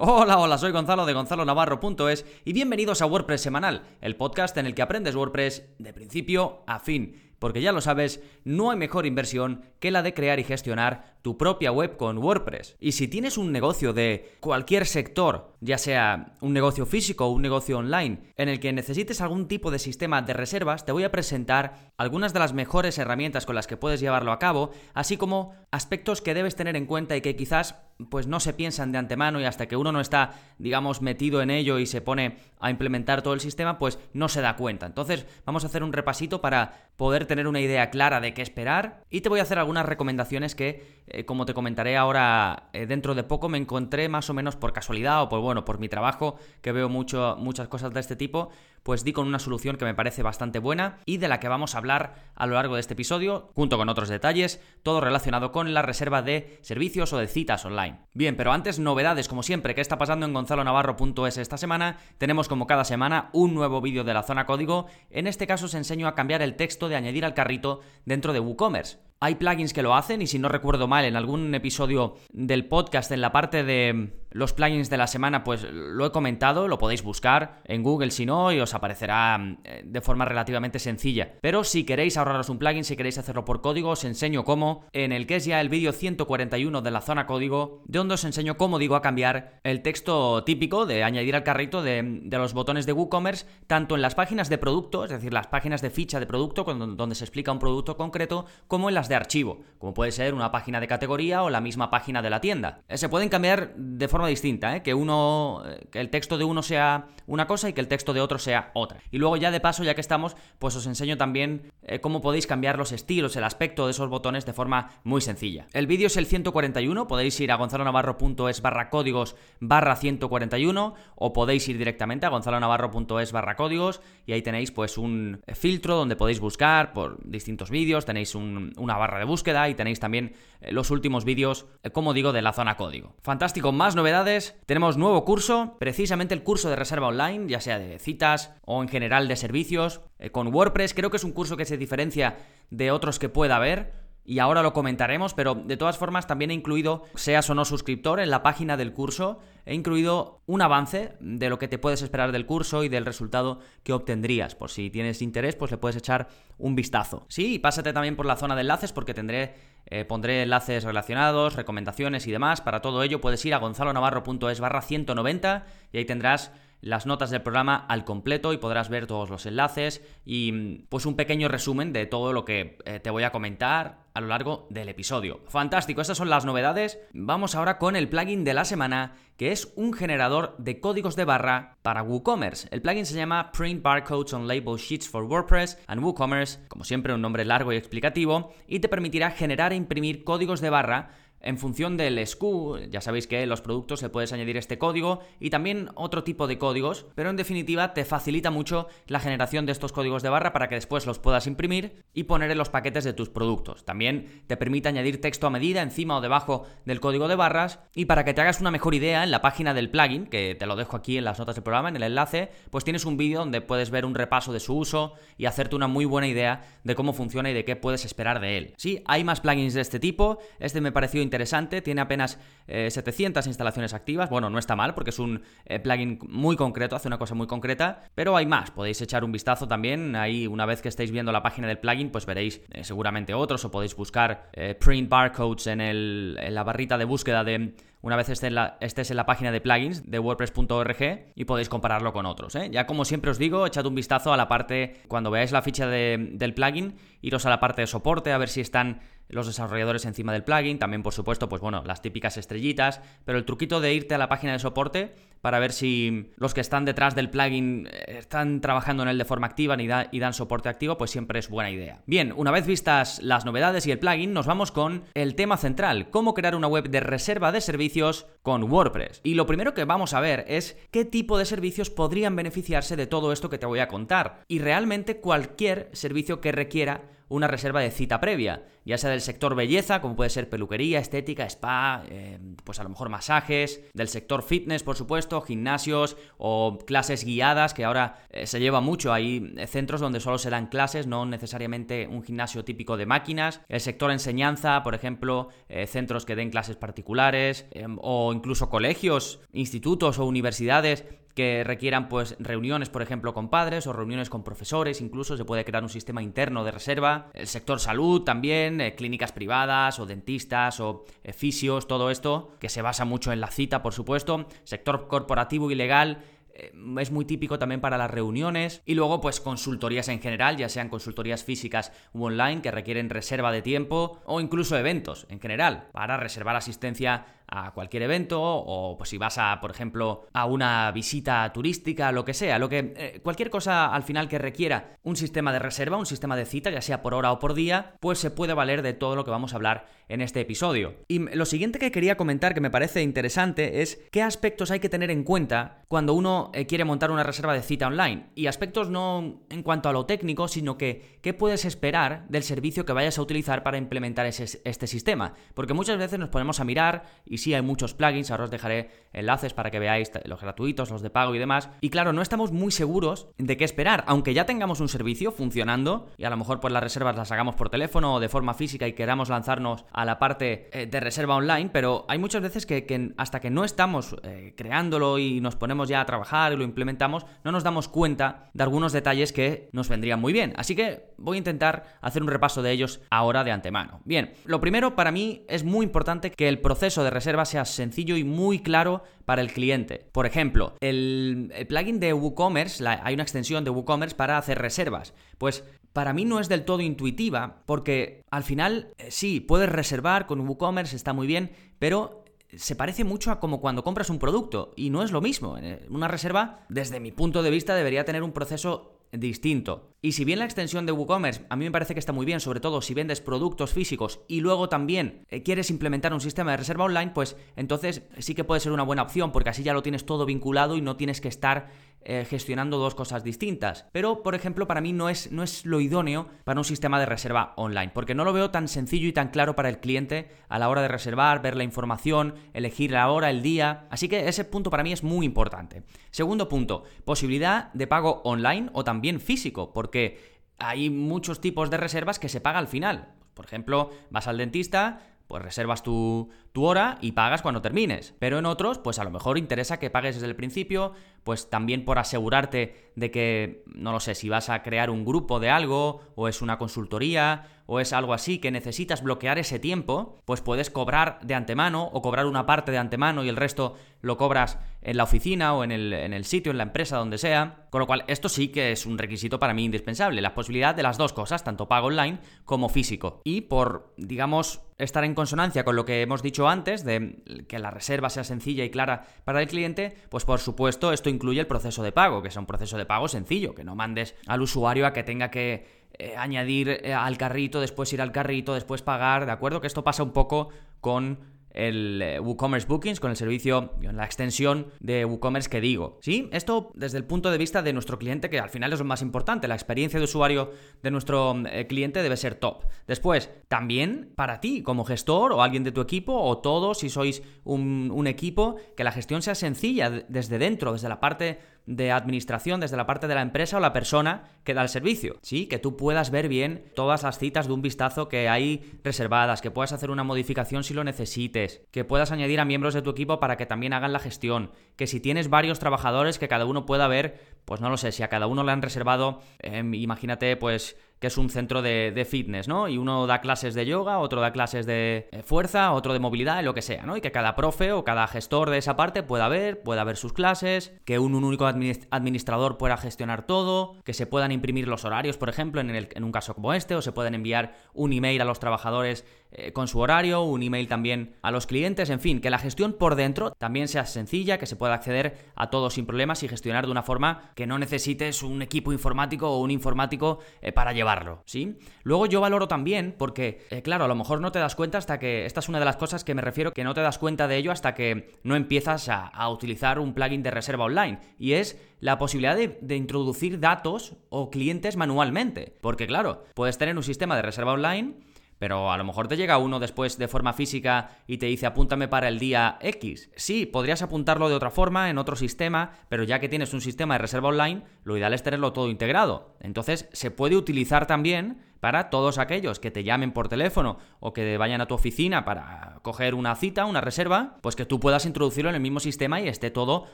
Hola, 0.00 0.38
hola, 0.38 0.58
soy 0.58 0.72
Gonzalo 0.72 1.06
de 1.06 1.12
gonzalonavarro.es 1.12 2.24
y 2.44 2.52
bienvenidos 2.52 3.00
a 3.02 3.06
WordPress 3.06 3.42
Semanal, 3.42 3.82
el 4.00 4.16
podcast 4.16 4.56
en 4.56 4.66
el 4.66 4.74
que 4.74 4.82
aprendes 4.82 5.14
WordPress 5.14 5.74
de 5.78 5.92
principio 5.92 6.64
a 6.66 6.80
fin 6.80 7.27
porque 7.38 7.60
ya 7.60 7.72
lo 7.72 7.80
sabes, 7.80 8.22
no 8.44 8.70
hay 8.70 8.76
mejor 8.76 9.06
inversión 9.06 9.62
que 9.80 9.90
la 9.90 10.02
de 10.02 10.14
crear 10.14 10.38
y 10.38 10.44
gestionar 10.44 11.17
tu 11.28 11.36
propia 11.36 11.70
web 11.72 11.98
con 11.98 12.16
WordPress. 12.16 12.76
Y 12.80 12.92
si 12.92 13.06
tienes 13.06 13.36
un 13.36 13.52
negocio 13.52 13.92
de 13.92 14.32
cualquier 14.40 14.86
sector, 14.86 15.52
ya 15.60 15.76
sea 15.76 16.32
un 16.40 16.54
negocio 16.54 16.86
físico 16.86 17.26
o 17.26 17.32
un 17.32 17.42
negocio 17.42 17.76
online, 17.76 18.32
en 18.38 18.48
el 18.48 18.60
que 18.60 18.72
necesites 18.72 19.20
algún 19.20 19.46
tipo 19.46 19.70
de 19.70 19.78
sistema 19.78 20.22
de 20.22 20.32
reservas, 20.32 20.86
te 20.86 20.92
voy 20.92 21.04
a 21.04 21.10
presentar 21.10 21.92
algunas 21.98 22.32
de 22.32 22.38
las 22.38 22.54
mejores 22.54 22.96
herramientas 22.96 23.44
con 23.44 23.56
las 23.56 23.66
que 23.66 23.76
puedes 23.76 24.00
llevarlo 24.00 24.32
a 24.32 24.38
cabo, 24.38 24.70
así 24.94 25.18
como 25.18 25.54
aspectos 25.70 26.22
que 26.22 26.32
debes 26.32 26.56
tener 26.56 26.76
en 26.76 26.86
cuenta 26.86 27.14
y 27.14 27.20
que 27.20 27.36
quizás 27.36 27.74
pues 28.10 28.26
no 28.26 28.38
se 28.38 28.52
piensan 28.52 28.92
de 28.92 28.98
antemano 28.98 29.40
y 29.40 29.44
hasta 29.44 29.66
que 29.66 29.76
uno 29.76 29.90
no 29.90 30.00
está, 30.00 30.34
digamos, 30.58 31.02
metido 31.02 31.42
en 31.42 31.50
ello 31.50 31.78
y 31.78 31.86
se 31.86 32.00
pone 32.00 32.36
a 32.60 32.70
implementar 32.70 33.22
todo 33.22 33.34
el 33.34 33.40
sistema, 33.40 33.78
pues 33.78 33.98
no 34.12 34.28
se 34.28 34.40
da 34.40 34.56
cuenta. 34.56 34.86
Entonces, 34.86 35.26
vamos 35.44 35.64
a 35.64 35.66
hacer 35.66 35.82
un 35.82 35.92
repasito 35.92 36.40
para 36.40 36.90
poder 36.96 37.26
tener 37.26 37.48
una 37.48 37.60
idea 37.60 37.90
clara 37.90 38.20
de 38.20 38.34
qué 38.34 38.42
esperar 38.42 39.02
y 39.10 39.20
te 39.20 39.28
voy 39.28 39.40
a 39.40 39.42
hacer 39.42 39.58
algunas 39.58 39.84
recomendaciones 39.84 40.54
que, 40.54 41.02
eh, 41.18 41.24
como 41.24 41.46
te 41.46 41.52
comentaré 41.52 41.96
ahora 41.96 42.68
eh, 42.72 42.86
dentro 42.86 43.16
de 43.16 43.24
poco, 43.24 43.48
me 43.48 43.58
encontré 43.58 44.08
más 44.08 44.30
o 44.30 44.34
menos 44.34 44.54
por 44.54 44.72
casualidad 44.72 45.20
o 45.22 45.28
por, 45.28 45.40
bueno, 45.40 45.64
por 45.64 45.80
mi 45.80 45.88
trabajo, 45.88 46.36
que 46.62 46.70
veo 46.70 46.88
mucho, 46.88 47.34
muchas 47.40 47.66
cosas 47.66 47.92
de 47.92 47.98
este 47.98 48.14
tipo, 48.14 48.50
pues 48.88 49.04
di 49.04 49.12
con 49.12 49.26
una 49.26 49.38
solución 49.38 49.76
que 49.76 49.84
me 49.84 49.94
parece 49.94 50.22
bastante 50.22 50.60
buena 50.60 51.00
y 51.04 51.18
de 51.18 51.28
la 51.28 51.40
que 51.40 51.48
vamos 51.48 51.74
a 51.74 51.78
hablar 51.78 52.14
a 52.34 52.46
lo 52.46 52.54
largo 52.54 52.76
de 52.76 52.80
este 52.80 52.94
episodio, 52.94 53.50
junto 53.54 53.76
con 53.76 53.90
otros 53.90 54.08
detalles, 54.08 54.62
todo 54.82 55.02
relacionado 55.02 55.52
con 55.52 55.74
la 55.74 55.82
reserva 55.82 56.22
de 56.22 56.58
servicios 56.62 57.12
o 57.12 57.18
de 57.18 57.28
citas 57.28 57.66
online. 57.66 57.98
Bien, 58.14 58.34
pero 58.34 58.50
antes 58.50 58.78
novedades 58.78 59.28
como 59.28 59.42
siempre, 59.42 59.74
¿qué 59.74 59.82
está 59.82 59.98
pasando 59.98 60.24
en 60.24 60.32
gonzalonavarro.es 60.32 61.36
esta 61.36 61.58
semana? 61.58 61.98
Tenemos 62.16 62.48
como 62.48 62.66
cada 62.66 62.84
semana 62.84 63.28
un 63.34 63.52
nuevo 63.52 63.82
vídeo 63.82 64.04
de 64.04 64.14
la 64.14 64.22
zona 64.22 64.46
código, 64.46 64.86
en 65.10 65.26
este 65.26 65.46
caso 65.46 65.66
os 65.66 65.74
enseño 65.74 66.08
a 66.08 66.14
cambiar 66.14 66.40
el 66.40 66.56
texto 66.56 66.88
de 66.88 66.96
añadir 66.96 67.26
al 67.26 67.34
carrito 67.34 67.82
dentro 68.06 68.32
de 68.32 68.40
WooCommerce. 68.40 69.00
Hay 69.20 69.34
plugins 69.34 69.72
que 69.72 69.82
lo 69.82 69.96
hacen 69.96 70.22
y 70.22 70.28
si 70.28 70.38
no 70.38 70.48
recuerdo 70.48 70.86
mal, 70.86 71.04
en 71.04 71.16
algún 71.16 71.52
episodio 71.52 72.14
del 72.32 72.66
podcast, 72.66 73.10
en 73.10 73.20
la 73.20 73.32
parte 73.32 73.64
de 73.64 74.12
los 74.30 74.52
plugins 74.52 74.90
de 74.90 74.96
la 74.96 75.08
semana, 75.08 75.42
pues 75.42 75.64
lo 75.64 76.06
he 76.06 76.12
comentado, 76.12 76.68
lo 76.68 76.78
podéis 76.78 77.02
buscar 77.02 77.60
en 77.64 77.82
Google 77.82 78.12
si 78.12 78.26
no 78.26 78.52
y 78.52 78.60
os 78.60 78.74
aparecerá 78.78 79.58
eh, 79.64 79.82
de 79.84 80.00
forma 80.00 80.24
relativamente 80.24 80.78
sencilla. 80.78 81.32
Pero 81.40 81.64
si 81.64 81.84
queréis 81.84 82.16
ahorraros 82.16 82.48
un 82.48 82.58
plugin, 82.58 82.84
si 82.84 82.96
queréis 82.96 83.18
hacerlo 83.18 83.44
por 83.44 83.60
código, 83.60 83.90
os 83.90 84.04
enseño 84.04 84.44
cómo, 84.44 84.84
en 84.92 85.12
el 85.12 85.26
que 85.26 85.36
es 85.36 85.44
ya 85.44 85.60
el 85.60 85.68
vídeo 85.68 85.92
141 85.92 86.82
de 86.82 86.90
la 86.90 87.00
zona 87.00 87.26
código, 87.26 87.82
de 87.86 87.98
donde 87.98 88.14
os 88.14 88.24
enseño 88.24 88.56
cómo 88.56 88.78
digo 88.78 88.96
a 88.96 89.02
cambiar 89.02 89.60
el 89.64 89.82
texto 89.82 90.44
típico 90.44 90.86
de 90.86 91.04
añadir 91.04 91.36
al 91.36 91.44
carrito 91.44 91.82
de, 91.82 92.22
los 92.30 92.54
botones 92.54 92.86
de 92.86 92.92
WooCommerce, 92.92 93.46
tanto 93.66 93.94
en 93.94 94.02
las 94.02 94.14
páginas 94.14 94.48
de 94.48 94.58
producto, 94.58 95.04
es 95.04 95.10
decir, 95.10 95.32
las 95.32 95.46
páginas 95.46 95.82
de 95.82 95.90
ficha 95.90 96.20
de 96.20 96.26
producto, 96.26 96.64
donde 96.64 97.14
se 97.14 97.24
explica 97.24 97.52
un 97.52 97.58
producto 97.58 97.96
concreto, 97.96 98.46
como 98.66 98.88
en 98.88 98.94
las 98.94 99.08
de 99.08 99.14
archivo, 99.14 99.60
como 99.78 99.94
puede 99.94 100.12
ser 100.12 100.34
una 100.34 100.52
página 100.52 100.80
de 100.80 100.86
categoría 100.86 101.42
o 101.42 101.50
la 101.50 101.60
misma 101.60 101.90
página 101.90 102.22
de 102.22 102.30
la 102.30 102.40
tienda. 102.40 102.80
Eh, 102.88 102.96
se 102.96 103.08
pueden 103.08 103.28
cambiar 103.28 103.74
de 103.76 104.08
forma 104.08 104.28
distinta, 104.28 104.76
¿eh? 104.76 104.82
que 104.82 104.94
uno, 104.94 105.62
que 105.90 106.00
el 106.00 106.10
texto 106.10 106.38
de 106.38 106.44
uno 106.44 106.62
sea 106.62 107.08
una 107.26 107.46
cosa 107.46 107.68
y 107.68 107.72
que 107.72 107.80
el 107.80 107.88
texto 107.88 108.12
de 108.12 108.20
otro 108.20 108.38
sea 108.38 108.57
otra. 108.74 109.00
Y 109.10 109.18
luego 109.18 109.36
ya 109.36 109.50
de 109.50 109.60
paso, 109.60 109.84
ya 109.84 109.94
que 109.94 110.00
estamos, 110.00 110.36
pues 110.58 110.76
os 110.76 110.86
enseño 110.86 111.16
también 111.16 111.72
cómo 112.00 112.20
podéis 112.20 112.46
cambiar 112.46 112.78
los 112.78 112.92
estilos, 112.92 113.36
el 113.36 113.44
aspecto 113.44 113.86
de 113.86 113.92
esos 113.92 114.08
botones 114.08 114.44
de 114.46 114.52
forma 114.52 114.90
muy 115.04 115.20
sencilla. 115.20 115.66
El 115.72 115.86
vídeo 115.86 116.08
es 116.08 116.16
el 116.16 116.26
141, 116.26 117.06
podéis 117.06 117.38
ir 117.40 117.52
a 117.52 117.56
gonzalonavarro.es 117.56 118.62
barra 118.62 118.90
códigos 118.90 119.36
barra 119.60 119.96
141 119.96 120.94
o 121.14 121.32
podéis 121.32 121.68
ir 121.68 121.78
directamente 121.78 122.26
a 122.26 122.28
gonzalonavarro.es 122.28 123.32
barra 123.32 123.56
códigos 123.56 124.00
y 124.26 124.32
ahí 124.32 124.42
tenéis 124.42 124.70
pues 124.70 124.98
un 124.98 125.40
filtro 125.54 125.96
donde 125.96 126.16
podéis 126.16 126.40
buscar 126.40 126.92
por 126.92 127.18
distintos 127.24 127.70
vídeos, 127.70 128.04
tenéis 128.04 128.34
una 128.34 128.96
barra 128.96 129.18
de 129.18 129.24
búsqueda 129.24 129.68
y 129.68 129.74
tenéis 129.74 130.00
también 130.00 130.34
eh, 130.60 130.72
los 130.72 130.90
últimos 130.90 131.24
vídeos, 131.24 131.66
eh, 131.82 131.90
como 131.90 132.14
digo, 132.14 132.32
de 132.32 132.42
la 132.42 132.52
zona 132.52 132.76
código. 132.76 133.14
Fantástico, 133.22 133.72
más 133.72 133.96
novedades. 133.96 134.56
Tenemos 134.66 134.96
nuevo 134.96 135.24
curso, 135.24 135.76
precisamente 135.78 136.34
el 136.34 136.42
curso 136.42 136.70
de 136.70 136.76
reserva 136.76 137.08
online, 137.08 137.48
ya 137.48 137.60
sea 137.60 137.78
de 137.78 137.98
citas 137.98 138.47
o 138.62 138.82
en 138.82 138.88
general 138.88 139.28
de 139.28 139.36
servicios, 139.36 140.00
eh, 140.18 140.30
con 140.30 140.54
WordPress. 140.54 140.94
Creo 140.94 141.10
que 141.10 141.16
es 141.16 141.24
un 141.24 141.32
curso 141.32 141.56
que 141.56 141.64
se 141.64 141.76
diferencia 141.76 142.36
de 142.70 142.90
otros 142.90 143.18
que 143.18 143.28
pueda 143.28 143.56
haber 143.56 144.08
y 144.28 144.40
ahora 144.40 144.62
lo 144.62 144.74
comentaremos, 144.74 145.32
pero 145.32 145.54
de 145.54 145.78
todas 145.78 145.96
formas 145.96 146.26
también 146.26 146.50
he 146.50 146.54
incluido, 146.54 147.04
seas 147.14 147.48
o 147.48 147.54
no 147.54 147.64
suscriptor, 147.64 148.20
en 148.20 148.28
la 148.28 148.42
página 148.42 148.76
del 148.76 148.92
curso, 148.92 149.38
he 149.64 149.74
incluido 149.74 150.42
un 150.44 150.60
avance 150.60 151.14
de 151.18 151.48
lo 151.48 151.58
que 151.58 151.66
te 151.66 151.78
puedes 151.78 152.02
esperar 152.02 152.30
del 152.30 152.44
curso 152.44 152.84
y 152.84 152.90
del 152.90 153.06
resultado 153.06 153.60
que 153.84 153.94
obtendrías. 153.94 154.54
Por 154.54 154.68
si 154.68 154.90
tienes 154.90 155.22
interés, 155.22 155.56
pues 155.56 155.70
le 155.70 155.78
puedes 155.78 155.96
echar 155.96 156.28
un 156.58 156.74
vistazo. 156.74 157.24
Sí, 157.30 157.58
pásate 157.58 157.94
también 157.94 158.16
por 158.16 158.26
la 158.26 158.36
zona 158.36 158.54
de 158.54 158.60
enlaces 158.60 158.92
porque 158.92 159.14
tendré, 159.14 159.54
eh, 159.86 160.04
pondré 160.04 160.42
enlaces 160.42 160.84
relacionados, 160.84 161.56
recomendaciones 161.56 162.26
y 162.26 162.30
demás. 162.30 162.60
Para 162.60 162.82
todo 162.82 163.02
ello 163.02 163.22
puedes 163.22 163.42
ir 163.46 163.54
a 163.54 163.58
gonzalonavarro.es 163.58 164.60
barra 164.60 164.82
190 164.82 165.64
y 165.90 165.96
ahí 165.96 166.04
tendrás 166.04 166.52
las 166.80 167.06
notas 167.06 167.30
del 167.30 167.42
programa 167.42 167.76
al 167.76 168.04
completo 168.04 168.52
y 168.52 168.58
podrás 168.58 168.88
ver 168.88 169.06
todos 169.06 169.30
los 169.30 169.46
enlaces 169.46 170.02
y 170.24 170.78
pues 170.88 171.06
un 171.06 171.16
pequeño 171.16 171.48
resumen 171.48 171.92
de 171.92 172.06
todo 172.06 172.32
lo 172.32 172.44
que 172.44 172.78
eh, 172.84 173.00
te 173.00 173.10
voy 173.10 173.24
a 173.24 173.32
comentar 173.32 174.06
a 174.14 174.20
lo 174.20 174.26
largo 174.26 174.66
del 174.70 174.88
episodio. 174.88 175.40
Fantástico, 175.48 176.00
estas 176.00 176.18
son 176.18 176.28
las 176.28 176.44
novedades. 176.44 176.98
Vamos 177.12 177.54
ahora 177.54 177.78
con 177.78 177.94
el 177.94 178.08
plugin 178.08 178.42
de 178.42 178.52
la 178.52 178.64
semana, 178.64 179.14
que 179.36 179.52
es 179.52 179.72
un 179.76 179.92
generador 179.92 180.56
de 180.58 180.80
códigos 180.80 181.14
de 181.14 181.24
barra 181.24 181.76
para 181.82 182.02
WooCommerce. 182.02 182.68
El 182.72 182.82
plugin 182.82 183.06
se 183.06 183.14
llama 183.14 183.52
Print 183.52 183.80
Barcodes 183.80 184.32
on 184.32 184.48
Label 184.48 184.76
Sheets 184.76 185.08
for 185.08 185.24
WordPress 185.24 185.78
and 185.86 186.02
WooCommerce, 186.02 186.66
como 186.66 186.82
siempre 186.82 187.14
un 187.14 187.22
nombre 187.22 187.44
largo 187.44 187.72
y 187.72 187.76
explicativo, 187.76 188.52
y 188.66 188.80
te 188.80 188.88
permitirá 188.88 189.30
generar 189.30 189.72
e 189.72 189.76
imprimir 189.76 190.24
códigos 190.24 190.60
de 190.60 190.70
barra 190.70 191.10
en 191.40 191.58
función 191.58 191.96
del 191.96 192.24
SKU, 192.26 192.78
ya 192.90 193.00
sabéis 193.00 193.26
que 193.26 193.42
en 193.42 193.48
los 193.48 193.60
productos 193.60 194.00
se 194.00 194.08
puedes 194.08 194.32
añadir 194.32 194.56
este 194.56 194.78
código 194.78 195.20
y 195.40 195.50
también 195.50 195.90
otro 195.94 196.24
tipo 196.24 196.46
de 196.46 196.58
códigos, 196.58 197.06
pero 197.14 197.30
en 197.30 197.36
definitiva 197.36 197.94
te 197.94 198.04
facilita 198.04 198.50
mucho 198.50 198.88
la 199.06 199.20
generación 199.20 199.66
de 199.66 199.72
estos 199.72 199.92
códigos 199.92 200.22
de 200.22 200.28
barra 200.28 200.52
para 200.52 200.68
que 200.68 200.74
después 200.74 201.06
los 201.06 201.18
puedas 201.18 201.46
imprimir 201.46 202.04
y 202.12 202.24
poner 202.24 202.50
en 202.50 202.58
los 202.58 202.70
paquetes 202.70 203.04
de 203.04 203.12
tus 203.12 203.28
productos. 203.28 203.84
También 203.84 204.42
te 204.46 204.56
permite 204.56 204.88
añadir 204.88 205.20
texto 205.20 205.46
a 205.46 205.50
medida 205.50 205.82
encima 205.82 206.16
o 206.16 206.20
debajo 206.20 206.66
del 206.84 207.00
código 207.00 207.28
de 207.28 207.36
barras 207.36 207.80
y 207.94 208.06
para 208.06 208.24
que 208.24 208.34
te 208.34 208.40
hagas 208.40 208.60
una 208.60 208.70
mejor 208.70 208.94
idea 208.94 209.22
en 209.24 209.30
la 209.30 209.42
página 209.42 209.74
del 209.74 209.90
plugin, 209.90 210.26
que 210.26 210.54
te 210.54 210.66
lo 210.66 210.76
dejo 210.76 210.96
aquí 210.96 211.18
en 211.18 211.24
las 211.24 211.38
notas 211.38 211.54
del 211.54 211.64
programa, 211.64 211.88
en 211.88 211.96
el 211.96 212.02
enlace, 212.02 212.50
pues 212.70 212.84
tienes 212.84 213.04
un 213.04 213.16
vídeo 213.16 213.40
donde 213.40 213.60
puedes 213.60 213.90
ver 213.90 214.04
un 214.04 214.14
repaso 214.14 214.52
de 214.52 214.60
su 214.60 214.76
uso 214.76 215.14
y 215.36 215.46
hacerte 215.46 215.76
una 215.76 215.86
muy 215.86 216.04
buena 216.04 216.26
idea 216.26 216.64
de 216.84 216.94
cómo 216.94 217.12
funciona 217.12 217.50
y 217.50 217.54
de 217.54 217.64
qué 217.64 217.76
puedes 217.76 218.04
esperar 218.04 218.40
de 218.40 218.58
él. 218.58 218.74
Sí, 218.76 219.02
hay 219.06 219.24
más 219.24 219.40
plugins 219.40 219.74
de 219.74 219.80
este 219.80 220.00
tipo, 220.00 220.38
este 220.58 220.80
me 220.80 220.92
pareció 220.92 221.22
interesante, 221.28 221.82
tiene 221.82 222.00
apenas 222.00 222.38
700 222.66 223.44
eh, 223.44 223.48
instalaciones 223.50 223.92
activas, 223.92 224.30
bueno, 224.30 224.48
no 224.48 224.58
está 224.58 224.74
mal 224.74 224.94
porque 224.94 225.10
es 225.10 225.18
un 225.18 225.42
eh, 225.66 225.78
plugin 225.78 226.18
muy 226.28 226.56
concreto, 226.56 226.96
hace 226.96 227.08
una 227.08 227.18
cosa 227.18 227.34
muy 227.34 227.46
concreta, 227.46 228.00
pero 228.14 228.36
hay 228.36 228.46
más, 228.46 228.70
podéis 228.70 229.00
echar 229.02 229.24
un 229.24 229.32
vistazo 229.32 229.68
también, 229.68 230.16
ahí 230.16 230.46
una 230.46 230.66
vez 230.66 230.80
que 230.82 230.88
estéis 230.88 231.10
viendo 231.10 231.30
la 231.30 231.42
página 231.42 231.68
del 231.68 231.78
plugin, 231.78 232.10
pues 232.10 232.24
veréis 232.24 232.62
eh, 232.72 232.82
seguramente 232.82 233.34
otros 233.34 233.64
o 233.64 233.70
podéis 233.70 233.94
buscar 233.94 234.50
print 234.80 235.08
barcodes 235.08 235.66
en, 235.66 235.80
el, 235.80 236.38
en 236.40 236.54
la 236.54 236.64
barrita 236.64 236.96
de 236.96 237.04
búsqueda 237.04 237.44
de 237.44 237.74
una 238.00 238.16
vez 238.16 238.28
estés 238.28 238.46
en, 238.48 238.54
la, 238.54 238.76
estés 238.80 239.10
en 239.10 239.16
la 239.16 239.26
página 239.26 239.50
de 239.50 239.60
plugins 239.60 240.08
de 240.08 240.18
wordpress.org 240.18 241.32
y 241.34 241.44
podéis 241.44 241.68
compararlo 241.68 242.12
con 242.12 242.26
otros. 242.26 242.54
¿eh? 242.54 242.68
Ya 242.70 242.86
como 242.86 243.04
siempre 243.04 243.30
os 243.30 243.38
digo, 243.38 243.66
echad 243.66 243.86
un 243.86 243.96
vistazo 243.96 244.32
a 244.32 244.36
la 244.36 244.46
parte, 244.46 245.00
cuando 245.08 245.30
veáis 245.30 245.50
la 245.50 245.62
ficha 245.62 245.88
del 245.88 246.54
plugin, 246.54 246.94
iros 247.22 247.44
a 247.46 247.50
la 247.50 247.58
parte 247.58 247.82
de 247.82 247.86
soporte 247.86 248.32
a 248.32 248.38
ver 248.38 248.48
si 248.48 248.60
están 248.60 249.00
los 249.28 249.46
desarrolladores 249.46 250.04
encima 250.04 250.32
del 250.32 250.44
plugin, 250.44 250.78
también 250.78 251.02
por 251.02 251.12
supuesto, 251.12 251.48
pues 251.48 251.60
bueno, 251.60 251.82
las 251.84 252.02
típicas 252.02 252.36
estrellitas, 252.36 253.00
pero 253.24 253.38
el 253.38 253.44
truquito 253.44 253.80
de 253.80 253.94
irte 253.94 254.14
a 254.14 254.18
la 254.18 254.28
página 254.28 254.52
de 254.52 254.58
soporte 254.58 255.14
para 255.40 255.58
ver 255.58 255.72
si 255.72 256.30
los 256.36 256.54
que 256.54 256.60
están 256.60 256.84
detrás 256.84 257.14
del 257.14 257.30
plugin 257.30 257.88
eh, 257.90 258.16
están 258.18 258.60
trabajando 258.60 259.02
en 259.02 259.10
él 259.10 259.18
de 259.18 259.24
forma 259.24 259.46
activa 259.46 259.76
y, 259.78 260.18
dan 260.18 260.34
soporte 260.34 260.68
activo, 260.68 260.98
pues 260.98 261.10
siempre 261.10 261.38
es 261.38 261.48
buena 261.48 261.70
idea. 261.70 262.02
Bien, 262.06 262.32
una 262.36 262.50
vez 262.50 262.66
vistas 262.66 263.20
las 263.22 263.44
novedades 263.44 263.86
y 263.86 263.92
el 263.92 263.98
plugin, 263.98 264.32
nos 264.32 264.46
vamos 264.46 264.72
con 264.72 265.04
el 265.14 265.34
tema 265.34 265.56
central, 265.56 266.10
cómo 266.10 266.34
crear 266.34 266.54
una 266.54 266.66
web 266.66 266.88
de 266.88 267.00
reserva 267.00 267.52
de 267.52 267.60
servicios 267.60 268.26
con 268.42 268.64
WordPress. 268.64 269.20
Y 269.22 269.34
lo 269.34 269.46
primero 269.46 269.74
que 269.74 269.84
vamos 269.84 270.14
a 270.14 270.20
ver 270.20 270.44
es 270.48 270.76
qué 270.90 271.04
tipo 271.04 271.38
de 271.38 271.44
servicios 271.44 271.90
podrían 271.90 272.36
beneficiarse 272.36 272.96
de 272.96 273.06
todo 273.06 273.32
esto 273.32 273.50
que 273.50 273.58
te 273.58 273.66
voy 273.66 273.80
a 273.80 273.88
contar. 273.88 274.42
Y 274.48 274.58
realmente 274.58 275.20
cualquier 275.20 275.90
servicio 275.92 276.40
que 276.40 276.52
requiera 276.52 277.02
una 277.28 277.46
reserva 277.46 277.80
de 277.80 277.90
cita 277.90 278.20
previa, 278.20 278.64
ya 278.88 278.96
sea 278.96 279.10
del 279.10 279.20
sector 279.20 279.54
belleza, 279.54 280.00
como 280.00 280.16
puede 280.16 280.30
ser 280.30 280.48
peluquería, 280.48 280.98
estética, 280.98 281.44
spa, 281.44 282.04
eh, 282.08 282.38
pues 282.64 282.80
a 282.80 282.84
lo 282.84 282.88
mejor 282.88 283.10
masajes, 283.10 283.82
del 283.92 284.08
sector 284.08 284.42
fitness, 284.42 284.82
por 284.82 284.96
supuesto, 284.96 285.42
gimnasios 285.42 286.16
o 286.38 286.78
clases 286.86 287.22
guiadas, 287.22 287.74
que 287.74 287.84
ahora 287.84 288.24
eh, 288.30 288.46
se 288.46 288.60
lleva 288.60 288.80
mucho. 288.80 289.12
Hay 289.12 289.54
centros 289.66 290.00
donde 290.00 290.20
solo 290.20 290.38
se 290.38 290.48
dan 290.48 290.68
clases, 290.68 291.06
no 291.06 291.26
necesariamente 291.26 292.06
un 292.06 292.22
gimnasio 292.22 292.64
típico 292.64 292.96
de 292.96 293.04
máquinas. 293.04 293.60
El 293.68 293.80
sector 293.80 294.10
enseñanza, 294.10 294.82
por 294.82 294.94
ejemplo, 294.94 295.50
eh, 295.68 295.86
centros 295.86 296.24
que 296.24 296.34
den 296.34 296.48
clases 296.48 296.76
particulares 296.76 297.66
o 298.00 298.32
incluso 298.32 298.70
colegios, 298.70 299.40
institutos 299.52 300.18
o 300.18 300.24
universidades 300.24 301.04
que 301.38 301.62
requieran 301.62 302.08
pues 302.08 302.34
reuniones, 302.40 302.88
por 302.88 303.00
ejemplo, 303.00 303.32
con 303.32 303.48
padres 303.48 303.86
o 303.86 303.92
reuniones 303.92 304.28
con 304.28 304.42
profesores, 304.42 305.00
incluso 305.00 305.36
se 305.36 305.44
puede 305.44 305.64
crear 305.64 305.84
un 305.84 305.88
sistema 305.88 306.20
interno 306.20 306.64
de 306.64 306.72
reserva. 306.72 307.30
El 307.32 307.46
sector 307.46 307.78
salud 307.78 308.22
también, 308.24 308.77
eh, 308.80 308.94
clínicas 308.94 309.32
privadas 309.32 309.98
o 309.98 310.06
dentistas 310.06 310.80
o 310.80 311.04
eh, 311.24 311.32
fisios, 311.32 311.86
todo 311.88 312.10
esto, 312.10 312.56
que 312.60 312.68
se 312.68 312.82
basa 312.82 313.04
mucho 313.04 313.32
en 313.32 313.40
la 313.40 313.48
cita, 313.48 313.82
por 313.82 313.92
supuesto. 313.92 314.46
Sector 314.64 315.08
corporativo 315.08 315.70
y 315.70 315.74
legal 315.74 316.22
eh, 316.58 316.72
es 317.00 317.10
muy 317.10 317.24
típico 317.24 317.58
también 317.58 317.80
para 317.80 317.98
las 317.98 318.10
reuniones 318.10 318.82
y 318.84 318.94
luego 318.94 319.20
pues 319.20 319.40
consultorías 319.40 320.08
en 320.08 320.20
general, 320.20 320.56
ya 320.56 320.68
sean 320.68 320.88
consultorías 320.88 321.44
físicas 321.44 321.92
u 322.12 322.24
online 322.24 322.62
que 322.62 322.70
requieren 322.70 323.10
reserva 323.10 323.52
de 323.52 323.62
tiempo 323.62 324.20
o 324.26 324.40
incluso 324.40 324.76
eventos 324.76 325.26
en 325.30 325.40
general 325.40 325.88
para 325.92 326.16
reservar 326.16 326.56
asistencia 326.56 327.26
a 327.48 327.72
cualquier 327.72 328.04
evento 328.04 328.40
o 328.40 328.96
pues 328.96 329.10
si 329.10 329.18
vas 329.18 329.38
a, 329.38 329.58
por 329.60 329.70
ejemplo, 329.70 330.26
a 330.32 330.46
una 330.46 330.90
visita 330.92 331.50
turística, 331.52 332.12
lo 332.12 332.24
que 332.24 332.34
sea, 332.34 332.58
lo 332.58 332.68
que 332.68 332.94
eh, 332.96 333.20
cualquier 333.22 333.50
cosa 333.50 333.92
al 333.92 334.02
final 334.02 334.28
que 334.28 334.38
requiera 334.38 334.96
un 335.02 335.16
sistema 335.16 335.52
de 335.52 335.58
reserva, 335.58 335.96
un 335.96 336.06
sistema 336.06 336.36
de 336.36 336.44
cita, 336.44 336.70
ya 336.70 336.82
sea 336.82 337.02
por 337.02 337.14
hora 337.14 337.32
o 337.32 337.38
por 337.38 337.54
día, 337.54 337.94
pues 338.00 338.18
se 338.18 338.30
puede 338.30 338.54
valer 338.54 338.82
de 338.82 338.92
todo 338.92 339.16
lo 339.16 339.24
que 339.24 339.30
vamos 339.30 339.52
a 339.52 339.56
hablar 339.56 339.86
en 340.08 340.20
este 340.20 340.40
episodio. 340.40 340.94
Y 341.08 341.18
lo 341.18 341.44
siguiente 341.44 341.78
que 341.78 341.90
quería 341.90 342.16
comentar 342.16 342.54
que 342.54 342.60
me 342.60 342.70
parece 342.70 343.02
interesante 343.02 343.82
es 343.82 344.00
qué 344.10 344.22
aspectos 344.22 344.70
hay 344.70 344.80
que 344.80 344.88
tener 344.88 345.10
en 345.10 345.24
cuenta 345.24 345.82
cuando 345.88 346.14
uno 346.14 346.50
eh, 346.54 346.66
quiere 346.66 346.84
montar 346.84 347.10
una 347.10 347.22
reserva 347.22 347.54
de 347.54 347.62
cita 347.62 347.86
online. 347.86 348.26
Y 348.34 348.46
aspectos 348.46 348.90
no 348.90 349.42
en 349.50 349.62
cuanto 349.62 349.88
a 349.88 349.92
lo 349.92 350.06
técnico, 350.06 350.48
sino 350.48 350.78
que 350.78 351.18
qué 351.22 351.34
puedes 351.34 351.64
esperar 351.64 352.26
del 352.28 352.42
servicio 352.42 352.84
que 352.84 352.92
vayas 352.92 353.18
a 353.18 353.22
utilizar 353.22 353.62
para 353.62 353.78
implementar 353.78 354.26
este 354.26 354.86
sistema. 354.86 355.34
Porque 355.54 355.74
muchas 355.74 355.98
veces 355.98 356.18
nos 356.18 356.28
ponemos 356.28 356.60
a 356.60 356.64
mirar 356.64 357.04
y 357.24 357.37
sí 357.38 357.54
hay 357.54 357.62
muchos 357.62 357.94
plugins, 357.94 358.30
ahora 358.30 358.44
os 358.44 358.50
dejaré 358.50 358.90
enlaces 359.12 359.54
para 359.54 359.70
que 359.70 359.78
veáis 359.78 360.10
los 360.24 360.40
gratuitos, 360.40 360.90
los 360.90 361.02
de 361.02 361.10
pago 361.10 361.34
y 361.34 361.38
demás. 361.38 361.70
Y 361.80 361.90
claro, 361.90 362.12
no 362.12 362.22
estamos 362.22 362.52
muy 362.52 362.70
seguros 362.70 363.28
de 363.38 363.56
qué 363.56 363.64
esperar, 363.64 364.04
aunque 364.06 364.34
ya 364.34 364.46
tengamos 364.46 364.80
un 364.80 364.88
servicio 364.88 365.32
funcionando 365.32 366.08
y 366.16 366.24
a 366.24 366.30
lo 366.30 366.36
mejor 366.36 366.60
pues 366.60 366.72
las 366.72 366.82
reservas 366.82 367.16
las 367.16 367.32
hagamos 367.32 367.54
por 367.54 367.70
teléfono 367.70 368.14
o 368.14 368.20
de 368.20 368.28
forma 368.28 368.54
física 368.54 368.86
y 368.86 368.92
queramos 368.92 369.28
lanzarnos 369.28 369.84
a 369.92 370.04
la 370.04 370.18
parte 370.18 370.68
eh, 370.72 370.86
de 370.86 371.00
reserva 371.00 371.36
online, 371.36 371.70
pero 371.72 372.04
hay 372.08 372.18
muchas 372.18 372.42
veces 372.42 372.66
que, 372.66 373.12
hasta 373.16 373.40
que 373.40 373.50
no 373.50 373.64
estamos 373.64 374.16
eh, 374.22 374.54
creándolo 374.56 375.18
y 375.18 375.40
nos 375.40 375.56
ponemos 375.56 375.88
ya 375.88 376.00
a 376.00 376.06
trabajar 376.06 376.52
y 376.52 376.56
lo 376.56 376.64
implementamos, 376.64 377.26
no 377.44 377.52
nos 377.52 377.64
damos 377.64 377.88
cuenta 377.88 378.50
de 378.54 378.62
algunos 378.62 378.92
detalles 378.92 379.32
que 379.32 379.68
nos 379.72 379.88
vendrían 379.88 380.20
muy 380.20 380.32
bien. 380.32 380.52
Así 380.56 380.74
que 380.74 381.07
voy 381.18 381.36
a 381.36 381.38
intentar 381.38 381.98
hacer 382.00 382.22
un 382.22 382.28
repaso 382.28 382.62
de 382.62 382.72
ellos 382.72 383.00
ahora 383.10 383.44
de 383.44 383.50
antemano. 383.50 384.00
Bien, 384.04 384.32
lo 384.44 384.60
primero 384.60 384.96
para 384.96 385.12
mí 385.12 385.44
es 385.48 385.64
muy 385.64 385.84
importante 385.84 386.30
que 386.30 386.48
el 386.48 386.60
proceso 386.60 387.04
de 387.04 387.10
reserva 387.10 387.44
sea 387.44 387.64
sencillo 387.64 388.16
y 388.16 388.24
muy 388.24 388.60
claro 388.60 389.02
para 389.24 389.42
el 389.42 389.52
cliente. 389.52 390.06
Por 390.12 390.26
ejemplo, 390.26 390.74
el, 390.80 391.52
plugin 391.68 392.00
de 392.00 392.12
WooCommerce, 392.12 392.86
hay 392.86 393.14
una 393.14 393.22
extensión 393.22 393.64
de 393.64 393.70
WooCommerce 393.70 394.16
para 394.16 394.38
hacer 394.38 394.58
reservas. 394.58 395.12
Pues 395.36 395.64
para 395.92 396.12
mí 396.12 396.24
no 396.24 396.40
es 396.40 396.48
del 396.48 396.64
todo 396.64 396.80
intuitiva, 396.80 397.62
porque 397.66 398.22
al 398.30 398.44
final 398.44 398.94
eh, 398.98 399.10
sí, 399.10 399.40
puedes 399.40 399.68
reservar 399.68 400.26
con 400.26 400.40
WooCommerce, 400.40 400.96
está 400.96 401.12
muy 401.12 401.26
bien, 401.26 401.50
pero 401.78 402.24
se 402.56 402.76
parece 402.76 403.04
mucho 403.04 403.30
a 403.30 403.40
como 403.40 403.60
cuando 403.60 403.84
compras 403.84 404.10
un 404.10 404.18
producto 404.18 404.72
y 404.76 404.90
no 404.90 405.02
es 405.02 405.12
lo 405.12 405.20
mismo. 405.20 405.58
Eh, 405.58 405.84
una 405.90 406.08
reserva, 406.08 406.60
desde 406.68 407.00
mi 407.00 407.12
punto 407.12 407.42
de 407.42 407.50
vista, 407.50 407.74
debería 407.74 408.04
tener 408.04 408.22
un 408.22 408.32
proceso 408.32 408.97
distinto. 409.12 409.94
Y 410.00 410.12
si 410.12 410.24
bien 410.24 410.38
la 410.38 410.44
extensión 410.44 410.86
de 410.86 410.92
WooCommerce 410.92 411.44
a 411.50 411.56
mí 411.56 411.64
me 411.64 411.70
parece 411.70 411.94
que 411.94 412.00
está 412.00 412.12
muy 412.12 412.24
bien, 412.24 412.40
sobre 412.40 412.60
todo 412.60 412.80
si 412.80 412.94
vendes 412.94 413.20
productos 413.20 413.72
físicos 413.72 414.20
y 414.28 414.40
luego 414.40 414.68
también 414.68 415.24
eh, 415.28 415.42
quieres 415.42 415.70
implementar 415.70 416.14
un 416.14 416.20
sistema 416.20 416.52
de 416.52 416.58
reserva 416.58 416.84
online, 416.84 417.10
pues 417.12 417.36
entonces 417.56 418.02
sí 418.18 418.34
que 418.34 418.44
puede 418.44 418.60
ser 418.60 418.72
una 418.72 418.84
buena 418.84 419.02
opción 419.02 419.32
porque 419.32 419.50
así 419.50 419.62
ya 419.62 419.72
lo 419.72 419.82
tienes 419.82 420.06
todo 420.06 420.24
vinculado 420.24 420.76
y 420.76 420.82
no 420.82 420.96
tienes 420.96 421.20
que 421.20 421.28
estar 421.28 421.70
eh, 422.02 422.24
gestionando 422.28 422.78
dos 422.78 422.94
cosas 422.94 423.24
distintas. 423.24 423.86
Pero, 423.92 424.22
por 424.22 424.34
ejemplo, 424.34 424.66
para 424.66 424.80
mí 424.80 424.92
no 424.92 425.08
es, 425.08 425.30
no 425.32 425.42
es 425.42 425.66
lo 425.66 425.80
idóneo 425.80 426.28
para 426.44 426.60
un 426.60 426.64
sistema 426.64 426.98
de 426.98 427.06
reserva 427.06 427.52
online, 427.56 427.90
porque 427.92 428.14
no 428.14 428.24
lo 428.24 428.32
veo 428.32 428.50
tan 428.50 428.68
sencillo 428.68 429.08
y 429.08 429.12
tan 429.12 429.28
claro 429.28 429.54
para 429.56 429.68
el 429.68 429.80
cliente 429.80 430.30
a 430.48 430.58
la 430.58 430.68
hora 430.68 430.82
de 430.82 430.88
reservar, 430.88 431.42
ver 431.42 431.56
la 431.56 431.64
información, 431.64 432.34
elegir 432.54 432.92
la 432.92 433.10
hora, 433.10 433.30
el 433.30 433.42
día. 433.42 433.86
Así 433.90 434.08
que 434.08 434.28
ese 434.28 434.44
punto 434.44 434.70
para 434.70 434.82
mí 434.82 434.92
es 434.92 435.02
muy 435.02 435.26
importante. 435.26 435.82
Segundo 436.10 436.48
punto, 436.48 436.84
posibilidad 437.04 437.72
de 437.72 437.86
pago 437.86 438.22
online 438.24 438.70
o 438.72 438.84
también 438.84 439.20
físico, 439.20 439.72
porque 439.72 440.38
hay 440.58 440.90
muchos 440.90 441.40
tipos 441.40 441.70
de 441.70 441.76
reservas 441.76 442.18
que 442.18 442.28
se 442.28 442.40
paga 442.40 442.58
al 442.58 442.68
final. 442.68 443.14
Por 443.34 443.44
ejemplo, 443.44 443.90
vas 444.10 444.26
al 444.26 444.38
dentista, 444.38 445.00
pues 445.28 445.42
reservas 445.42 445.82
tu, 445.82 446.30
tu, 446.52 446.64
hora 446.64 446.98
y 447.02 447.12
pagas 447.12 447.42
cuando 447.42 447.60
termines. 447.62 448.14
Pero 448.18 448.38
en 448.38 448.46
otros, 448.46 448.78
pues 448.78 448.98
a 448.98 449.04
lo 449.04 449.10
mejor 449.10 449.36
interesa 449.36 449.78
que 449.78 449.90
pagues 449.90 450.16
desde 450.16 450.26
el 450.26 450.34
principio, 450.34 450.94
pues 451.22 451.50
también 451.50 451.84
por 451.84 451.98
asegurarte 451.98 452.90
de 452.96 453.10
que, 453.10 453.62
no 453.66 453.92
lo 453.92 454.00
sé, 454.00 454.14
si 454.14 454.30
vas 454.30 454.48
a 454.48 454.62
crear 454.62 454.88
un 454.88 455.04
grupo 455.04 455.38
de 455.38 455.50
algo, 455.50 456.00
o 456.14 456.28
es 456.28 456.40
una 456.40 456.56
consultoría, 456.56 457.46
o 457.66 457.80
es 457.80 457.92
algo 457.92 458.14
así 458.14 458.38
que 458.38 458.50
necesitas 458.50 459.02
bloquear 459.02 459.38
ese 459.38 459.58
tiempo, 459.58 460.22
pues 460.24 460.40
puedes 460.40 460.70
cobrar 460.70 461.18
de 461.22 461.34
antemano 461.34 461.90
o 461.92 462.00
cobrar 462.00 462.24
una 462.24 462.46
parte 462.46 462.72
de 462.72 462.78
antemano 462.78 463.22
y 463.22 463.28
el 463.28 463.36
resto 463.36 463.76
lo 464.00 464.16
cobras 464.16 464.58
en 464.80 464.96
la 464.96 465.04
oficina 465.04 465.52
o 465.52 465.62
en 465.62 465.72
el, 465.72 465.92
en 465.92 466.14
el 466.14 466.24
sitio, 466.24 466.50
en 466.50 466.56
la 466.56 466.64
empresa, 466.64 466.96
donde 466.96 467.18
sea. 467.18 467.66
Con 467.68 467.80
lo 467.80 467.86
cual, 467.86 468.04
esto 468.06 468.30
sí 468.30 468.48
que 468.48 468.72
es 468.72 468.86
un 468.86 468.96
requisito 468.96 469.38
para 469.38 469.52
mí 469.52 469.66
indispensable, 469.66 470.22
la 470.22 470.34
posibilidad 470.34 470.74
de 470.74 470.82
las 470.82 470.96
dos 470.96 471.12
cosas, 471.12 471.44
tanto 471.44 471.68
pago 471.68 471.88
online 471.88 472.20
como 472.46 472.70
físico. 472.70 473.20
Y 473.24 473.42
por, 473.42 473.92
digamos, 473.98 474.62
estar 474.78 475.04
en 475.04 475.14
consonancia 475.14 475.64
con 475.64 475.76
lo 475.76 475.84
que 475.84 476.02
hemos 476.02 476.22
dicho 476.22 476.48
antes, 476.48 476.84
de 476.84 477.44
que 477.48 477.58
la 477.58 477.70
reserva 477.70 478.10
sea 478.10 478.24
sencilla 478.24 478.64
y 478.64 478.70
clara 478.70 479.06
para 479.24 479.42
el 479.42 479.48
cliente, 479.48 479.96
pues 480.08 480.24
por 480.24 480.38
supuesto 480.38 480.92
esto 480.92 481.10
incluye 481.10 481.40
el 481.40 481.46
proceso 481.46 481.82
de 481.82 481.92
pago, 481.92 482.22
que 482.22 482.28
es 482.28 482.36
un 482.36 482.46
proceso 482.46 482.78
de 482.78 482.86
pago 482.86 483.08
sencillo, 483.08 483.54
que 483.54 483.64
no 483.64 483.74
mandes 483.74 484.14
al 484.26 484.40
usuario 484.40 484.86
a 484.86 484.92
que 484.92 485.02
tenga 485.02 485.30
que 485.30 485.66
eh, 485.98 486.14
añadir 486.16 486.68
eh, 486.68 486.94
al 486.94 487.18
carrito, 487.18 487.60
después 487.60 487.92
ir 487.92 488.00
al 488.00 488.12
carrito, 488.12 488.54
después 488.54 488.82
pagar, 488.82 489.26
¿de 489.26 489.32
acuerdo? 489.32 489.60
Que 489.60 489.66
esto 489.66 489.82
pasa 489.82 490.04
un 490.04 490.12
poco 490.12 490.50
con 490.80 491.18
el 491.50 492.00
eh, 492.02 492.20
WooCommerce 492.20 492.66
Bookings, 492.66 493.00
con 493.00 493.10
el 493.10 493.16
servicio, 493.16 493.72
la 493.80 494.04
extensión 494.04 494.68
de 494.80 495.04
WooCommerce 495.04 495.48
que 495.48 495.60
digo. 495.60 495.98
¿Sí? 496.02 496.28
Esto 496.32 496.70
desde 496.74 496.98
el 496.98 497.04
punto 497.04 497.30
de 497.30 497.38
vista 497.38 497.62
de 497.62 497.72
nuestro 497.72 497.98
cliente, 497.98 498.30
que 498.30 498.38
al 498.38 498.50
final 498.50 498.72
es 498.72 498.78
lo 498.78 498.84
más 498.84 499.02
importante, 499.02 499.48
la 499.48 499.54
experiencia 499.54 499.98
de 499.98 500.04
usuario 500.04 500.52
de 500.82 500.90
nuestro 500.90 501.34
cliente 501.68 502.02
debe 502.02 502.16
ser 502.16 502.34
top. 502.34 502.64
Después, 502.86 503.30
también 503.48 504.12
para 504.14 504.40
ti 504.40 504.62
como 504.62 504.84
gestor 504.84 505.32
o 505.32 505.42
alguien 505.42 505.64
de 505.64 505.72
tu 505.72 505.80
equipo 505.80 506.14
o 506.14 506.38
todos, 506.38 506.78
si 506.78 506.88
sois 506.88 507.22
un 507.44 508.06
equipo, 508.06 508.56
que 508.76 508.84
la 508.84 508.92
gestión 508.92 509.22
sea 509.22 509.34
sencilla 509.34 509.90
desde 509.90 510.38
dentro, 510.38 510.72
desde 510.72 510.88
la 510.88 511.00
parte 511.00 511.38
de 511.68 511.92
administración 511.92 512.60
desde 512.60 512.78
la 512.78 512.86
parte 512.86 513.06
de 513.06 513.14
la 513.14 513.20
empresa 513.20 513.58
o 513.58 513.60
la 513.60 513.74
persona 513.74 514.24
que 514.42 514.54
da 514.54 514.62
el 514.62 514.70
servicio. 514.70 515.16
Sí, 515.22 515.46
que 515.46 515.58
tú 515.58 515.76
puedas 515.76 516.10
ver 516.10 516.28
bien 516.28 516.64
todas 516.74 517.02
las 517.02 517.18
citas 517.18 517.46
de 517.46 517.52
un 517.52 517.60
vistazo 517.60 518.08
que 518.08 518.28
hay 518.28 518.80
reservadas, 518.82 519.42
que 519.42 519.50
puedas 519.50 519.72
hacer 519.72 519.90
una 519.90 520.02
modificación 520.02 520.64
si 520.64 520.72
lo 520.72 520.82
necesites, 520.82 521.60
que 521.70 521.84
puedas 521.84 522.10
añadir 522.10 522.40
a 522.40 522.46
miembros 522.46 522.72
de 522.72 522.80
tu 522.80 522.90
equipo 522.90 523.20
para 523.20 523.36
que 523.36 523.44
también 523.44 523.74
hagan 523.74 523.92
la 523.92 523.98
gestión, 523.98 524.50
que 524.76 524.86
si 524.86 524.98
tienes 524.98 525.28
varios 525.28 525.58
trabajadores 525.58 526.18
que 526.18 526.28
cada 526.28 526.46
uno 526.46 526.64
pueda 526.64 526.88
ver, 526.88 527.20
pues 527.44 527.60
no 527.60 527.68
lo 527.68 527.76
sé, 527.76 527.92
si 527.92 528.02
a 528.02 528.08
cada 528.08 528.26
uno 528.26 528.44
le 528.44 528.52
han 528.52 528.62
reservado, 528.62 529.20
em, 529.40 529.74
imagínate 529.74 530.36
pues 530.36 530.76
que 530.98 531.06
es 531.06 531.16
un 531.16 531.30
centro 531.30 531.62
de, 531.62 532.06
fitness, 532.08 532.48
¿no? 532.48 532.68
Y 532.68 532.78
uno 532.78 533.06
da 533.06 533.20
clases 533.20 533.54
de 533.54 533.66
yoga, 533.66 533.98
otro 533.98 534.20
da 534.20 534.32
clases 534.32 534.66
de 534.66 535.08
eh, 535.12 535.22
fuerza, 535.22 535.72
otro 535.72 535.92
de 535.92 535.98
movilidad, 535.98 536.42
lo 536.42 536.54
que 536.54 536.62
sea, 536.62 536.84
¿no? 536.84 536.96
Y 536.96 537.00
que 537.00 537.12
cada 537.12 537.36
profe 537.36 537.72
o 537.72 537.84
cada 537.84 538.06
gestor 538.06 538.50
de 538.50 538.58
esa 538.58 538.76
parte 538.76 539.02
pueda 539.02 539.28
ver, 539.28 539.62
pueda 539.62 539.84
ver 539.84 539.96
sus 539.96 540.12
clases, 540.12 540.72
que 540.84 540.98
un, 540.98 541.14
único 541.14 541.46
administrador 541.46 542.58
pueda 542.58 542.76
gestionar 542.76 543.26
todo, 543.26 543.76
que 543.84 543.94
se 543.94 544.06
puedan 544.06 544.32
imprimir 544.32 544.68
los 544.68 544.84
horarios, 544.84 545.16
por 545.16 545.28
ejemplo, 545.28 545.60
en, 545.60 545.70
en 545.70 546.04
un 546.04 546.12
caso 546.12 546.34
como 546.34 546.52
este, 546.54 546.74
o 546.74 546.82
se 546.82 546.92
pueden 546.92 547.14
enviar 547.14 547.54
un 547.74 547.92
email 547.92 548.20
a 548.20 548.24
los 548.24 548.40
trabajadores 548.40 549.04
eh, 549.30 549.52
con 549.52 549.68
su 549.68 549.78
horario, 549.78 550.22
un 550.22 550.42
email 550.42 550.68
también 550.68 551.14
a 551.20 551.30
los 551.30 551.46
clientes, 551.46 551.90
en 551.90 552.00
fin, 552.00 552.20
que 552.20 552.30
la 552.30 552.38
gestión 552.38 552.72
por 552.72 552.94
dentro 552.94 553.32
también 553.32 553.68
sea 553.68 553.84
sencilla, 553.84 554.38
que 554.38 554.46
se 554.46 554.56
pueda 554.56 554.72
acceder 554.72 555.18
a 555.34 555.50
todo 555.50 555.68
sin 555.68 555.84
problemas 555.84 556.22
y 556.22 556.28
gestionar 556.28 556.64
de 556.64 556.72
una 556.72 556.82
forma 556.82 557.32
que 557.34 557.46
no 557.46 557.58
necesites 557.58 558.22
un 558.22 558.40
equipo 558.40 558.72
informático 558.72 559.30
o 559.30 559.40
un 559.40 559.50
informático 559.50 560.20
eh, 560.40 560.52
para 560.52 560.72
llevarlo, 560.72 561.22
¿sí? 561.26 561.58
Luego 561.82 562.06
yo 562.06 562.22
valoro 562.22 562.48
también, 562.48 562.94
porque, 562.96 563.46
eh, 563.50 563.60
claro, 563.60 563.84
a 563.84 563.88
lo 563.88 563.94
mejor 563.94 564.22
no 564.22 564.32
te 564.32 564.38
das 564.38 564.56
cuenta 564.56 564.78
hasta 564.78 564.98
que, 564.98 565.26
esta 565.26 565.40
es 565.40 565.48
una 565.50 565.58
de 565.58 565.66
las 565.66 565.76
cosas 565.76 566.04
que 566.04 566.14
me 566.14 566.22
refiero, 566.22 566.52
que 566.52 566.64
no 566.64 566.72
te 566.72 566.80
das 566.80 566.98
cuenta 566.98 567.28
de 567.28 567.36
ello 567.36 567.52
hasta 567.52 567.74
que 567.74 568.14
no 568.22 568.34
empiezas 568.34 568.88
a, 568.88 569.28
utilizar 569.28 569.78
un 569.78 569.92
plugin 569.92 570.22
de 570.22 570.30
reserva 570.30 570.64
online, 570.64 571.00
y 571.18 571.32
es 571.32 571.60
la 571.80 571.98
posibilidad 571.98 572.34
de, 572.34 572.58
de, 572.62 572.76
introducir 572.76 573.40
datos 573.40 573.94
o 574.08 574.30
clientes 574.30 574.76
manualmente. 574.76 575.54
Porque 575.60 575.86
claro, 575.86 576.24
puedes 576.34 576.56
tener 576.56 576.76
un 576.76 576.82
sistema 576.82 577.14
de 577.14 577.22
reserva 577.22 577.52
online 577.52 577.94
pero 578.38 578.72
a 578.72 578.76
lo 578.76 578.84
mejor 578.84 579.08
te 579.08 579.16
llega 579.16 579.38
uno 579.38 579.60
después 579.60 579.98
de 579.98 580.08
forma 580.08 580.32
física 580.32 580.90
y 581.06 581.18
te 581.18 581.26
dice 581.26 581.46
apúntame 581.46 581.88
para 581.88 582.08
el 582.08 582.18
día 582.18 582.58
X. 582.60 583.10
Sí, 583.16 583.46
podrías 583.46 583.82
apuntarlo 583.82 584.28
de 584.28 584.34
otra 584.34 584.50
forma, 584.50 584.90
en 584.90 584.98
otro 584.98 585.16
sistema, 585.16 585.72
pero 585.88 586.04
ya 586.04 586.20
que 586.20 586.28
tienes 586.28 586.54
un 586.54 586.60
sistema 586.60 586.94
de 586.94 586.98
reserva 586.98 587.28
online, 587.28 587.62
lo 587.84 587.96
ideal 587.96 588.14
es 588.14 588.22
tenerlo 588.22 588.52
todo 588.52 588.70
integrado. 588.70 589.34
Entonces, 589.40 589.88
se 589.92 590.10
puede 590.10 590.36
utilizar 590.36 590.86
también 590.86 591.42
para 591.60 591.90
todos 591.90 592.18
aquellos 592.18 592.60
que 592.60 592.70
te 592.70 592.84
llamen 592.84 593.12
por 593.12 593.28
teléfono 593.28 593.78
o 594.00 594.12
que 594.12 594.36
vayan 594.38 594.60
a 594.60 594.66
tu 594.66 594.74
oficina 594.74 595.24
para 595.24 595.78
coger 595.82 596.14
una 596.14 596.34
cita, 596.34 596.64
una 596.66 596.80
reserva, 596.80 597.38
pues 597.42 597.56
que 597.56 597.66
tú 597.66 597.80
puedas 597.80 598.06
introducirlo 598.06 598.50
en 598.50 598.56
el 598.56 598.60
mismo 598.60 598.80
sistema 598.80 599.20
y 599.20 599.28
esté 599.28 599.50
todo 599.50 599.86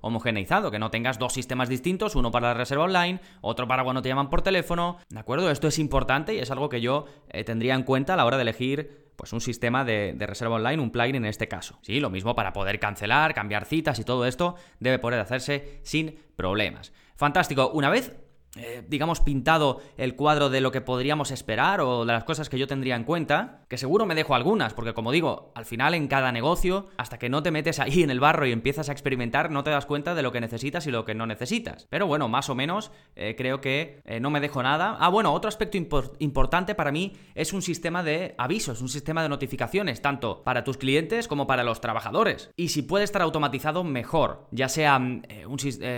homogeneizado, 0.00 0.70
que 0.70 0.78
no 0.78 0.90
tengas 0.90 1.18
dos 1.18 1.32
sistemas 1.32 1.68
distintos, 1.68 2.16
uno 2.16 2.30
para 2.30 2.48
la 2.48 2.54
reserva 2.54 2.84
online, 2.84 3.20
otro 3.40 3.68
para 3.68 3.84
cuando 3.84 4.02
te 4.02 4.08
llaman 4.08 4.30
por 4.30 4.42
teléfono, 4.42 4.98
¿de 5.08 5.20
acuerdo? 5.20 5.50
Esto 5.50 5.68
es 5.68 5.78
importante 5.78 6.34
y 6.34 6.38
es 6.38 6.50
algo 6.50 6.68
que 6.68 6.80
yo 6.80 7.06
eh, 7.28 7.44
tendría 7.44 7.74
en 7.74 7.82
cuenta 7.82 8.14
a 8.14 8.16
la 8.16 8.24
hora 8.24 8.36
de 8.36 8.42
elegir 8.42 9.04
pues 9.16 9.32
un 9.32 9.40
sistema 9.40 9.84
de, 9.84 10.12
de, 10.14 10.26
reserva 10.26 10.56
online, 10.56 10.82
un 10.82 10.90
plugin 10.90 11.14
en 11.14 11.24
este 11.24 11.46
caso. 11.46 11.78
Sí, 11.82 12.00
lo 12.00 12.10
mismo 12.10 12.34
para 12.34 12.52
poder 12.52 12.80
cancelar, 12.80 13.32
cambiar 13.32 13.64
citas 13.64 14.00
y 14.00 14.04
todo 14.04 14.26
esto 14.26 14.56
debe 14.80 14.98
poder 14.98 15.20
hacerse 15.20 15.78
sin 15.84 16.18
problemas. 16.34 16.92
Fantástico. 17.14 17.70
Una 17.72 17.90
vez 17.90 18.12
eh, 18.56 18.84
digamos, 18.88 19.20
pintado 19.20 19.80
el 19.96 20.14
cuadro 20.14 20.48
de 20.48 20.60
lo 20.60 20.70
que 20.70 20.80
podríamos 20.80 21.32
esperar 21.32 21.80
o 21.80 22.04
de 22.04 22.12
las 22.12 22.24
cosas 22.24 22.48
que 22.48 22.58
yo 22.58 22.68
tendría 22.68 22.94
en 22.94 23.04
cuenta, 23.04 23.64
que 23.68 23.78
seguro 23.78 24.06
me 24.06 24.14
dejo 24.14 24.34
algunas, 24.34 24.74
porque 24.74 24.94
como 24.94 25.10
digo, 25.10 25.52
al 25.56 25.64
final 25.64 25.94
en 25.94 26.06
cada 26.06 26.30
negocio, 26.30 26.86
hasta 26.96 27.18
que 27.18 27.28
no 27.28 27.42
te 27.42 27.50
metes 27.50 27.80
ahí 27.80 28.02
en 28.02 28.10
el 28.10 28.20
barro 28.20 28.46
y 28.46 28.52
empiezas 28.52 28.88
a 28.88 28.92
experimentar, 28.92 29.50
no 29.50 29.64
te 29.64 29.70
das 29.70 29.86
cuenta 29.86 30.14
de 30.14 30.22
lo 30.22 30.30
que 30.30 30.40
necesitas 30.40 30.86
y 30.86 30.92
lo 30.92 31.04
que 31.04 31.14
no 31.14 31.26
necesitas. 31.26 31.86
Pero 31.90 32.06
bueno, 32.06 32.28
más 32.28 32.48
o 32.48 32.54
menos 32.54 32.92
eh, 33.16 33.34
creo 33.36 33.60
que 33.60 34.00
eh, 34.04 34.20
no 34.20 34.30
me 34.30 34.40
dejo 34.40 34.62
nada. 34.62 34.96
Ah, 35.00 35.08
bueno, 35.08 35.32
otro 35.32 35.48
aspecto 35.48 35.76
importante 36.18 36.76
para 36.76 36.92
mí 36.92 37.12
es 37.34 37.52
un 37.52 37.62
sistema 37.62 38.04
de 38.04 38.34
avisos, 38.38 38.80
un 38.80 38.88
sistema 38.88 39.22
de 39.22 39.28
notificaciones, 39.28 40.00
tanto 40.00 40.44
para 40.44 40.62
tus 40.62 40.76
clientes 40.76 41.26
como 41.26 41.48
para 41.48 41.64
los 41.64 41.80
trabajadores. 41.80 42.50
Y 42.56 42.68
si 42.68 42.82
puede 42.82 43.04
estar 43.04 43.22
automatizado, 43.22 43.82
mejor, 43.82 44.46
ya 44.52 44.68
sea 44.68 44.96
un, 44.96 45.26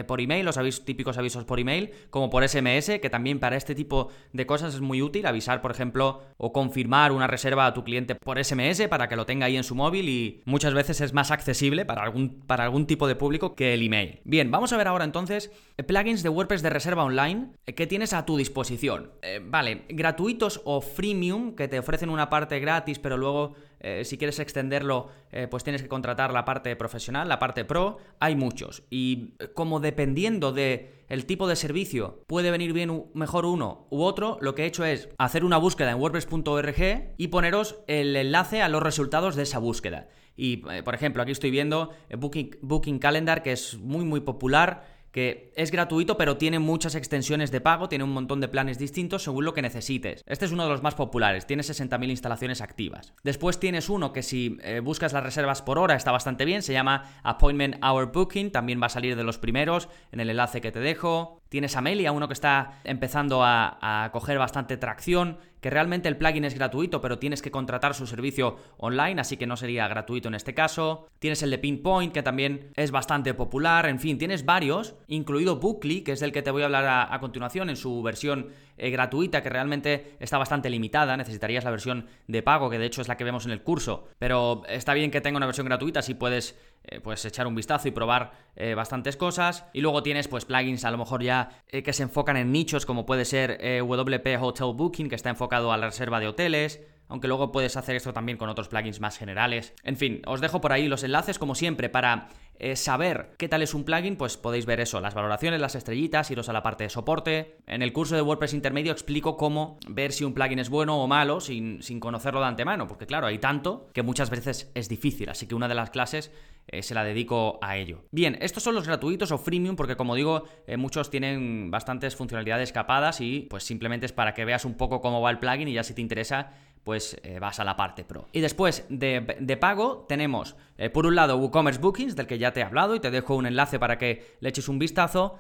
por 0.07 0.21
email, 0.21 0.47
los 0.47 0.57
avisos, 0.57 0.85
típicos 0.85 1.19
avisos 1.19 1.45
por 1.45 1.61
email, 1.61 1.91
como 2.11 2.31
por 2.31 2.46
SMS, 2.47 3.01
que 3.01 3.11
también 3.11 3.39
para 3.39 3.57
este 3.57 3.75
tipo 3.75 4.09
de 4.33 4.47
cosas 4.47 4.75
es 4.75 4.81
muy 4.81 5.03
útil, 5.03 5.27
avisar, 5.27 5.61
por 5.61 5.71
ejemplo, 5.71 6.23
o 6.37 6.53
confirmar 6.53 7.13
una 7.13 7.27
reserva 7.27 7.67
a 7.67 7.75
tu 7.75 7.85
cliente 7.85 8.15
por 8.15 8.43
SMS 8.43 8.89
para 8.89 9.09
que 9.09 9.17
lo 9.17 9.27
tenga 9.27 9.47
ahí 9.47 9.57
en 9.57 9.65
su 9.65 9.75
móvil 9.75 10.09
y 10.09 10.43
muchas 10.45 10.75
veces 10.75 11.01
es 11.01 11.13
más 11.13 11.31
accesible 11.31 11.85
para 11.85 12.03
algún, 12.03 12.41
para 12.47 12.65
algún 12.65 12.87
tipo 12.87 13.09
de 13.09 13.17
público 13.17 13.55
que 13.55 13.75
el 13.75 13.83
email. 13.83 14.21
Bien, 14.25 14.51
vamos 14.51 14.73
a 14.73 14.77
ver 14.77 14.89
ahora 14.89 15.05
entonces 15.05 15.51
plugins 15.87 16.23
de 16.23 16.29
WordPress 16.29 16.63
de 16.63 16.71
reserva 16.71 17.05
online 17.05 17.49
que 17.65 17.87
tienes 17.87 18.13
a 18.13 18.25
tu 18.25 18.37
disposición. 18.37 19.11
Eh, 19.23 19.41
vale, 19.43 19.85
gratuitos 19.89 20.61
o 20.65 20.81
freemium, 20.81 21.55
que 21.55 21.69
te 21.69 21.79
ofrecen 21.79 22.11
una 22.11 22.31
parte 22.31 22.59
gratis, 22.61 22.99
pero 22.99 23.17
luego 23.17 23.55
eh, 23.81 24.05
si 24.05 24.19
quieres 24.19 24.39
extenderlo, 24.39 25.09
eh, 25.31 25.49
pues 25.49 25.65
tienes 25.65 25.83
que 25.83 25.89
contratar 25.89 26.33
la 26.33 26.45
parte 26.45 26.75
profesional, 26.77 27.29
la 27.29 27.39
parte 27.39 27.65
pro. 27.65 27.99
Hay 28.21 28.37
muchos. 28.37 28.85
Y 28.91 29.35
como 29.55 29.81
dependiendo 29.81 30.53
de 30.53 31.05
el 31.09 31.27
tipo 31.27 31.47
de 31.47 31.57
servicio 31.57 32.23
puede 32.27 32.51
venir 32.51 32.73
bien 32.73 33.05
mejor 33.15 33.45
uno 33.45 33.87
u 33.91 34.03
otro, 34.03 34.39
lo 34.41 34.55
que 34.55 34.63
he 34.65 34.67
hecho 34.67 34.85
es 34.85 35.09
hacer 35.19 35.45
una 35.45 35.59
búsqueda 35.59 35.91
en 35.91 36.01
wordpress.org 36.01 37.15
y 37.17 37.29
poneros 37.29 37.79
el 37.87 38.17
enlace 38.17 38.63
a 38.63 38.69
los 38.69 38.83
resultados 38.83 39.37
de 39.37 39.45
esa 39.45 39.59
búsqueda. 39.59 40.09
Y, 40.37 40.65
eh, 40.71 40.83
por 40.83 40.95
ejemplo, 40.95 41.23
aquí 41.23 41.33
estoy 41.33 41.51
viendo 41.51 41.91
Booking, 42.17 42.59
Booking 42.61 42.99
Calendar, 42.99 43.43
que 43.43 43.53
es 43.53 43.79
muy, 43.79 44.05
muy 44.05 44.21
popular 44.21 44.96
que 45.17 45.51
es 45.57 45.71
gratuito 45.71 46.19
pero 46.19 46.37
tiene 46.37 46.59
muchas 46.59 46.95
extensiones 46.95 47.51
de 47.51 47.63
pago, 47.63 47.89
tiene 47.89 48.05
un 48.05 48.13
montón 48.13 48.43
de 48.43 48.49
planes 48.49 48.79
distintos 48.79 49.23
según 49.23 49.47
lo 49.47 49.55
que 49.55 49.63
necesites. 49.63 50.23
Este 50.27 50.45
es 50.45 50.53
uno 50.53 50.65
de 50.65 50.69
los 50.69 50.83
más 50.83 50.95
populares, 50.95 51.47
tiene 51.47 51.63
60.000 51.63 52.11
instalaciones 52.11 52.61
activas. 52.61 53.15
Después 53.25 53.59
tienes 53.59 53.89
uno 53.89 54.13
que 54.13 54.23
si 54.23 54.59
eh, 54.63 54.81
buscas 54.81 55.15
las 55.15 55.23
reservas 55.23 55.63
por 55.63 55.79
hora 55.79 55.95
está 55.95 56.13
bastante 56.13 56.45
bien, 56.45 56.63
se 56.63 56.75
llama 56.75 57.19
Appointment 57.23 57.83
Hour 57.83 58.13
Booking, 58.13 58.53
también 58.53 58.79
va 58.79 58.87
a 58.87 58.91
salir 58.91 59.17
de 59.17 59.25
los 59.25 59.39
primeros 59.39 59.89
en 60.13 60.21
el 60.21 60.29
enlace 60.29 60.61
que 60.61 60.71
te 60.71 60.81
dejo. 60.81 61.41
Tienes 61.49 61.77
Amelia, 61.77 62.13
uno 62.13 62.29
que 62.29 62.35
está 62.35 62.81
empezando 62.85 63.43
a, 63.43 63.79
a 63.81 64.11
coger 64.13 64.39
bastante 64.39 64.77
tracción, 64.77 65.39
que 65.61 65.71
realmente 65.71 66.09
el 66.09 66.17
plugin 66.17 66.45
es 66.45 66.55
gratuito, 66.55 67.01
pero 67.01 67.19
tienes 67.19 67.43
que 67.43 67.51
contratar 67.51 67.95
su 67.95 68.07
servicio 68.07 68.57
online, 68.77 69.21
así 69.21 69.37
que 69.37 69.49
no 69.49 69.57
sería 69.57 69.89
gratuito 69.89 70.29
en 70.29 70.35
este 70.35 70.55
caso. 70.55 71.09
Tienes 71.19 71.43
el 71.43 71.51
de 71.51 71.59
Pinpoint, 71.59 72.13
que 72.13 72.23
también 72.23 72.71
es 72.77 72.93
bastante 72.93 73.35
popular. 73.35 73.89
En 73.89 73.99
fin, 73.99 74.17
tienes 74.17 74.45
varios, 74.45 74.95
incluido 75.09 75.57
Bookly, 75.57 76.03
que 76.03 76.13
es 76.13 76.21
del 76.21 76.31
que 76.31 76.43
te 76.43 76.53
voy 76.53 76.63
a 76.63 76.67
hablar 76.67 77.09
a, 77.11 77.19
continuación 77.19 77.69
en 77.69 77.77
su 77.77 78.03
versión 78.03 78.51
eh, 78.77 78.91
gratuita, 78.91 79.43
que 79.43 79.49
realmente 79.49 80.17
está 80.21 80.39
bastante 80.39 80.71
limitada. 80.71 81.17
Necesitarías 81.17 81.65
la 81.65 81.71
versión 81.71 82.07
de 82.27 82.43
pago, 82.43 82.71
que 82.71 82.79
de 82.79 82.87
hecho 82.87 83.01
es 83.01 83.09
la 83.09 83.17
que 83.17 83.25
vemos 83.25 83.47
en 83.47 83.53
el 83.53 83.63
curso. 83.63 84.09
Pero 84.19 84.63
está 84.69 84.95
bien 84.95 85.11
que 85.11 85.21
tenga 85.21 85.37
una 85.37 85.47
versión 85.47 85.67
gratuita 85.67 86.03
si 86.03 86.15
puedes 86.15 86.59
eh, 86.85 87.01
pues 87.01 87.25
echar 87.25 87.47
un 87.47 87.55
vistazo 87.55 87.89
y 87.89 87.91
probar 87.91 88.33
eh, 88.55 88.75
bastantes 88.75 89.17
cosas. 89.17 89.65
Y 89.73 89.81
luego 89.81 90.03
tienes 90.03 90.29
pues 90.29 90.45
plugins 90.45 90.85
a 90.85 90.91
lo 90.91 90.99
mejor 90.99 91.23
ya 91.23 91.51
que 91.71 91.93
se 91.93 92.03
enfocan 92.03 92.37
en 92.37 92.53
nichos, 92.53 92.87
como 92.87 93.07
puede 93.07 93.25
ser 93.25 93.59
WP 93.83 94.41
Hotel 94.41 94.73
Booking, 94.75 95.09
que 95.09 95.15
está 95.15 95.31
enfocado 95.31 95.73
a 95.73 95.77
la 95.77 95.87
reserva 95.87 96.21
de 96.21 96.29
hoteles 96.29 96.81
aunque 97.09 97.29
luego 97.29 97.53
puedes 97.53 97.77
hacer 97.77 97.97
esto 97.97 98.13
también 98.13 98.39
con 98.39 98.49
otros 98.49 98.69
plugins 98.69 99.01
más 99.01 99.19
generales. 99.19 99.75
En 99.83 99.97
fin, 99.97 100.23
os 100.27 100.41
dejo 100.41 100.61
por 100.61 100.73
ahí 100.73 100.89
los 100.89 101.05
enlaces 101.05 101.39
como 101.39 101.55
siempre 101.55 101.89
para 101.89 102.29
eh, 102.59 102.77
saber 102.77 103.35
qué 103.39 103.49
tal 103.49 103.63
es 103.63 103.75
un 103.75 103.85
plugin, 103.85 104.17
pues 104.17 104.37
podéis 104.37 104.67
ver 104.67 104.81
eso, 104.81 105.01
las 105.01 105.15
valoraciones, 105.15 105.61
las 105.61 105.75
estrellitas, 105.75 106.31
iros 106.31 106.49
a 106.49 106.53
la 106.53 106.63
parte 106.63 106.85
de 106.85 106.91
soporte. 106.91 107.59
En 107.67 107.83
el 107.83 107.93
curso 107.93 108.15
de 108.15 108.23
WordPress 108.23 108.55
intermedio 108.55 108.93
explico 108.93 109.37
cómo 109.37 109.79
ver 109.89 110.13
si 110.13 110.25
un 110.25 110.35
plugin 110.35 110.59
es 110.59 110.69
bueno 110.69 110.97
o 111.03 111.07
malo 111.07 111.41
sin, 111.41 111.83
sin 111.83 112.01
conocerlo 112.01 112.41
de 112.41 112.47
antemano, 112.47 112.87
porque 112.87 113.07
claro, 113.07 113.27
hay 113.27 113.39
tanto 113.39 113.89
que 113.93 114.03
muchas 114.03 114.31
veces 114.31 114.71
es 114.75 114.89
difícil, 114.89 115.29
así 115.29 115.47
que 115.47 115.55
una 115.55 115.69
de 115.69 115.75
las 115.75 115.91
clases 115.91 116.33
eh, 116.69 116.83
se 116.83 116.95
la 116.95 117.05
dedico 117.05 117.59
a 117.63 117.77
ello. 117.77 118.05
Bien, 118.11 118.37
estos 118.41 118.63
son 118.63 118.75
los 118.75 118.87
gratuitos 118.87 119.31
o 119.31 119.39
freemium, 119.39 119.77
porque 119.77 119.97
como 119.97 120.15
digo, 120.15 120.45
eh, 120.67 120.77
muchos 120.77 121.11
tienen 121.11 121.71
bastantes 121.71 122.17
funcionalidades 122.17 122.73
capadas 122.73 123.21
y 123.21 123.47
pues 123.49 123.63
simplemente 123.65 124.07
es 124.07 124.13
para 124.13 124.35
que 124.35 124.45
veas 124.45 124.65
un 124.65 124.75
poco 124.75 125.01
cómo 125.01 125.21
va 125.21 125.31
el 125.31 125.39
plugin 125.39 125.69
y 125.69 125.75
ya 125.75 125.85
si 125.85 125.95
te 125.95 126.01
interesa 126.01 126.53
pues 126.83 127.17
eh, 127.25 127.41
vas 127.41 127.59
a 127.59 127.65
la 127.65 127.75
parte 127.75 128.05
pro. 128.05 128.29
Y 128.33 128.41
después 128.41 128.85
de, 128.89 129.59
pago 129.61 130.07
tenemos, 130.09 130.55
por 130.93 131.07
un 131.07 131.17
lado, 131.17 131.37
WooCommerce 131.37 131.81
Bookings, 131.81 132.15
del 132.15 132.29
que 132.29 132.39
ya 132.39 132.53
te 132.53 132.61
he 132.61 132.63
hablado 132.63 132.95
y 132.95 133.01
te 133.01 133.11
dejo 133.11 133.35
un 133.35 133.47
enlace 133.47 133.81
para 133.81 133.99
que 133.99 134.37
le 134.39 134.51
eches 134.51 134.69
un 134.69 134.79
vistazo. 134.79 135.37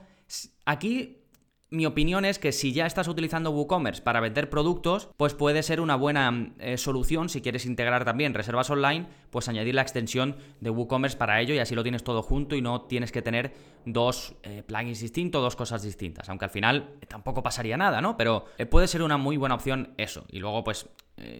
Aquí 0.64 1.18
mi 1.70 1.84
opinión 1.84 2.24
es 2.24 2.38
que 2.38 2.52
si 2.52 2.72
ya 2.72 2.86
estás 2.86 3.08
utilizando 3.08 3.50
WooCommerce 3.50 4.02
para 4.02 4.20
vender 4.20 4.48
productos, 4.48 5.08
pues 5.16 5.34
puede 5.34 5.62
ser 5.62 5.80
una 5.80 5.96
buena 5.96 6.52
eh, 6.58 6.76
solución 6.76 7.28
si 7.28 7.40
quieres 7.40 7.66
integrar 7.66 8.04
también 8.04 8.34
reservas 8.34 8.70
online, 8.70 9.06
pues 9.30 9.48
añadir 9.48 9.74
la 9.74 9.82
extensión 9.82 10.36
de 10.60 10.70
WooCommerce 10.70 11.16
para 11.16 11.40
ello 11.40 11.54
y 11.54 11.58
así 11.58 11.74
lo 11.74 11.82
tienes 11.82 12.04
todo 12.04 12.22
junto 12.22 12.54
y 12.54 12.62
no 12.62 12.82
tienes 12.82 13.10
que 13.10 13.20
tener 13.20 13.52
dos 13.84 14.36
eh, 14.44 14.62
plugins 14.64 15.00
distintos, 15.00 15.42
dos 15.42 15.56
cosas 15.56 15.82
distintas, 15.82 16.28
aunque 16.28 16.44
al 16.44 16.50
final 16.52 16.94
tampoco 17.08 17.42
pasaría 17.42 17.76
nada, 17.76 18.00
¿no? 18.00 18.16
Pero 18.16 18.44
eh, 18.58 18.66
puede 18.66 18.86
ser 18.86 19.02
una 19.02 19.16
muy 19.16 19.36
buena 19.36 19.56
opción 19.56 19.94
eso. 19.96 20.24
Y 20.30 20.38
luego 20.38 20.62
pues 20.62 20.88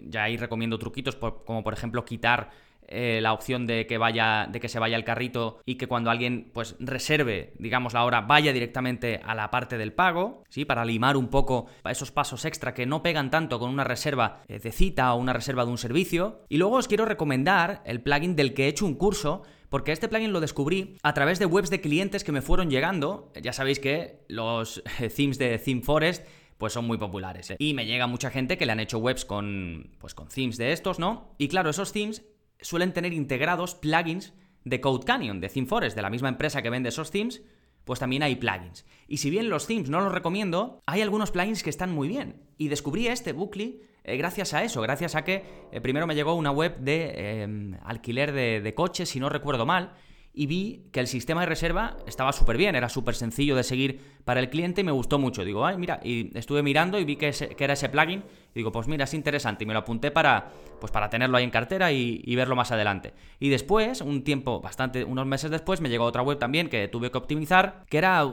ya 0.09 0.23
ahí 0.23 0.39
recomiendo 0.39 0.79
truquitos 0.79 1.17
como 1.17 1.63
por 1.63 1.75
ejemplo 1.75 2.07
quitar 2.07 2.49
eh, 2.89 3.21
la 3.21 3.33
opción 3.33 3.67
de 3.67 3.87
que 3.87 3.99
vaya, 3.99 4.49
de 4.51 4.61
que 4.61 4.69
se 4.69 4.79
vaya 4.79 4.97
el 4.97 5.05
carrito 5.05 5.61
y 5.65 5.77
que 5.77 5.87
cuando 5.87 6.11
alguien 6.11 6.51
pues 6.53 6.77
reserve, 6.79 7.53
digamos 7.59 7.95
la 7.95 8.05
hora, 8.05 8.21
vaya 8.21 8.53
directamente 8.53 9.21
a 9.25 9.35
la 9.35 9.51
parte 9.51 9.79
del 9.79 9.93
pago, 9.93 10.45
¿sí? 10.49 10.65
Para 10.65 10.85
limar 10.85 11.17
un 11.17 11.29
poco 11.29 11.67
esos 11.89 12.13
pasos 12.13 12.45
extra 12.45 12.75
que 12.75 12.87
no 12.87 13.03
pegan 13.03 13.31
tanto 13.31 13.59
con 13.59 13.71
una 13.71 13.85
reserva 13.85 14.43
eh, 14.49 14.59
de 14.59 14.73
cita 14.73 15.13
o 15.15 15.19
una 15.19 15.33
reserva 15.33 15.65
de 15.65 15.71
un 15.71 15.79
servicio. 15.79 16.41
Y 16.49 16.59
luego 16.59 16.77
os 16.77 16.89
quiero 16.89 17.05
recomendar 17.05 17.83
el 17.85 18.01
plugin 18.01 18.37
del 18.37 18.55
que 18.55 18.65
he 18.65 18.69
hecho 18.69 18.87
un 18.87 18.95
curso 18.95 19.43
porque 19.69 19.93
este 19.93 20.09
plugin 20.09 20.33
lo 20.33 20.41
descubrí 20.41 20.97
a 21.03 21.13
través 21.13 21.39
de 21.39 21.47
webs 21.47 21.71
de 21.71 21.81
clientes 21.81 22.25
que 22.25 22.33
me 22.33 22.43
fueron 22.43 22.71
llegando. 22.71 23.33
Ya 23.43 23.53
sabéis 23.53 23.81
que 23.81 24.21
los 24.29 24.83
themes 25.17 25.39
de 25.39 25.59
ThemeForest 25.59 26.25
pues 26.59 26.73
son 26.73 26.87
muy 26.87 26.99
populares. 26.99 27.51
¿eh? 27.51 27.57
Y 27.59 27.75
me 27.75 27.87
llega 27.87 28.07
mucha 28.07 28.31
gente 28.31 28.57
que 28.57 28.67
le 28.67 28.73
han 28.73 28.81
hecho 28.81 28.99
webs 28.99 29.25
con, 29.25 29.91
pues 29.99 30.15
con 30.15 30.29
themes 30.29 30.57
de 30.57 30.73
estos, 30.73 30.99
¿no? 30.99 31.35
Y 31.39 31.49
claro, 31.49 31.71
esos 31.71 31.93
themes 31.93 32.25
suelen 32.61 32.93
tener 32.93 33.13
integrados 33.13 33.75
plugins 33.75 34.35
de 34.65 34.81
Code 34.81 35.05
Canyon, 35.05 35.41
de 35.41 35.49
ThemeForest, 35.49 35.97
de 35.97 36.03
la 36.03 36.11
misma 36.11 36.29
empresa 36.29 36.63
que 36.63 36.71
vende 36.71 36.89
esos 36.89 37.11
themes, 37.11 37.43
pues 37.85 38.01
también 38.01 38.23
hay 38.23 38.37
plugins. 38.37 38.85
Y 39.07 39.19
si 39.19 39.31
bien 39.31 39.49
los 39.49 39.67
themes 39.67 39.91
no 39.91 40.01
los 40.01 40.13
recomiendo, 40.13 40.81
hay 40.87 41.03
algunos 41.03 41.31
plugins 41.31 41.63
que 41.63 41.71
están 41.71 41.93
muy 41.93 42.09
bien. 42.09 42.43
Y 42.59 42.69
descubrí 42.69 43.07
este 43.07 43.33
Bookly 43.33 43.81
eh, 44.03 44.17
gracias 44.17 44.55
a 44.55 44.65
eso, 44.65 44.83
gracias 44.83 45.15
a 45.15 45.25
que 45.25 45.45
eh, 45.73 45.81
primero 45.81 46.07
me 46.07 46.15
llegó 46.15 46.35
una 46.35 46.51
web 46.51 46.79
de 46.79 47.43
em, 47.43 47.79
alquiler 47.85 48.33
de 48.33 48.75
coches, 48.75 49.09
si 49.09 49.21
no 49.21 49.29
recuerdo 49.29 49.67
mal, 49.67 49.95
y 50.39 50.47
vi 50.47 50.83
que 50.93 51.01
el 51.01 51.07
sistema 51.07 51.41
de 51.41 51.47
reserva 51.47 51.97
estaba 52.07 52.31
súper 52.31 52.59
bien, 52.59 52.77
era 52.77 52.91
súper 52.91 53.15
sencillo 53.15 53.57
de 53.57 53.63
seguir 53.63 54.19
para 54.27 54.39
el 54.39 54.51
cliente 54.51 54.83
y 54.83 54.85
me 54.85 54.93
gustó 54.93 55.19
mucho. 55.19 55.47
Digo, 55.47 55.65
ay, 55.65 55.79
mira, 55.79 55.99
y 56.05 56.31
estuve 56.37 56.63
mirando 56.63 56.99
y 56.99 57.05
vi 57.05 57.17
que, 57.17 57.33
era 57.59 57.73
ese 57.73 57.89
plugin. 57.89 58.23
Y 58.55 58.59
digo, 58.59 58.71
pues 58.71 58.87
mira, 58.87 59.05
es 59.05 59.15
interesante. 59.15 59.65
Y 59.65 59.67
me 59.67 59.73
lo 59.73 59.79
apunté 59.81 60.11
para, 60.11 60.53
pues 60.79 60.93
para 60.93 61.09
tenerlo 61.09 61.39
ahí 61.39 61.45
en 61.45 61.51
cartera 61.51 61.91
y, 61.91 62.37
verlo 62.37 62.55
más 62.55 62.71
adelante. 62.71 63.15
Y 63.41 63.49
después, 63.49 64.03
un 64.03 64.25
tiempo, 64.25 64.61
bastante, 64.61 65.05
unos 65.05 65.25
meses 65.25 65.51
después, 65.51 65.81
me 65.81 65.89
llegó 65.89 66.05
otra 66.05 66.21
web 66.21 66.39
también 66.39 66.69
que 66.69 66.87
tuve 66.87 67.11
que 67.11 67.17
optimizar, 67.17 67.85
que 67.89 67.97
era 67.97 68.27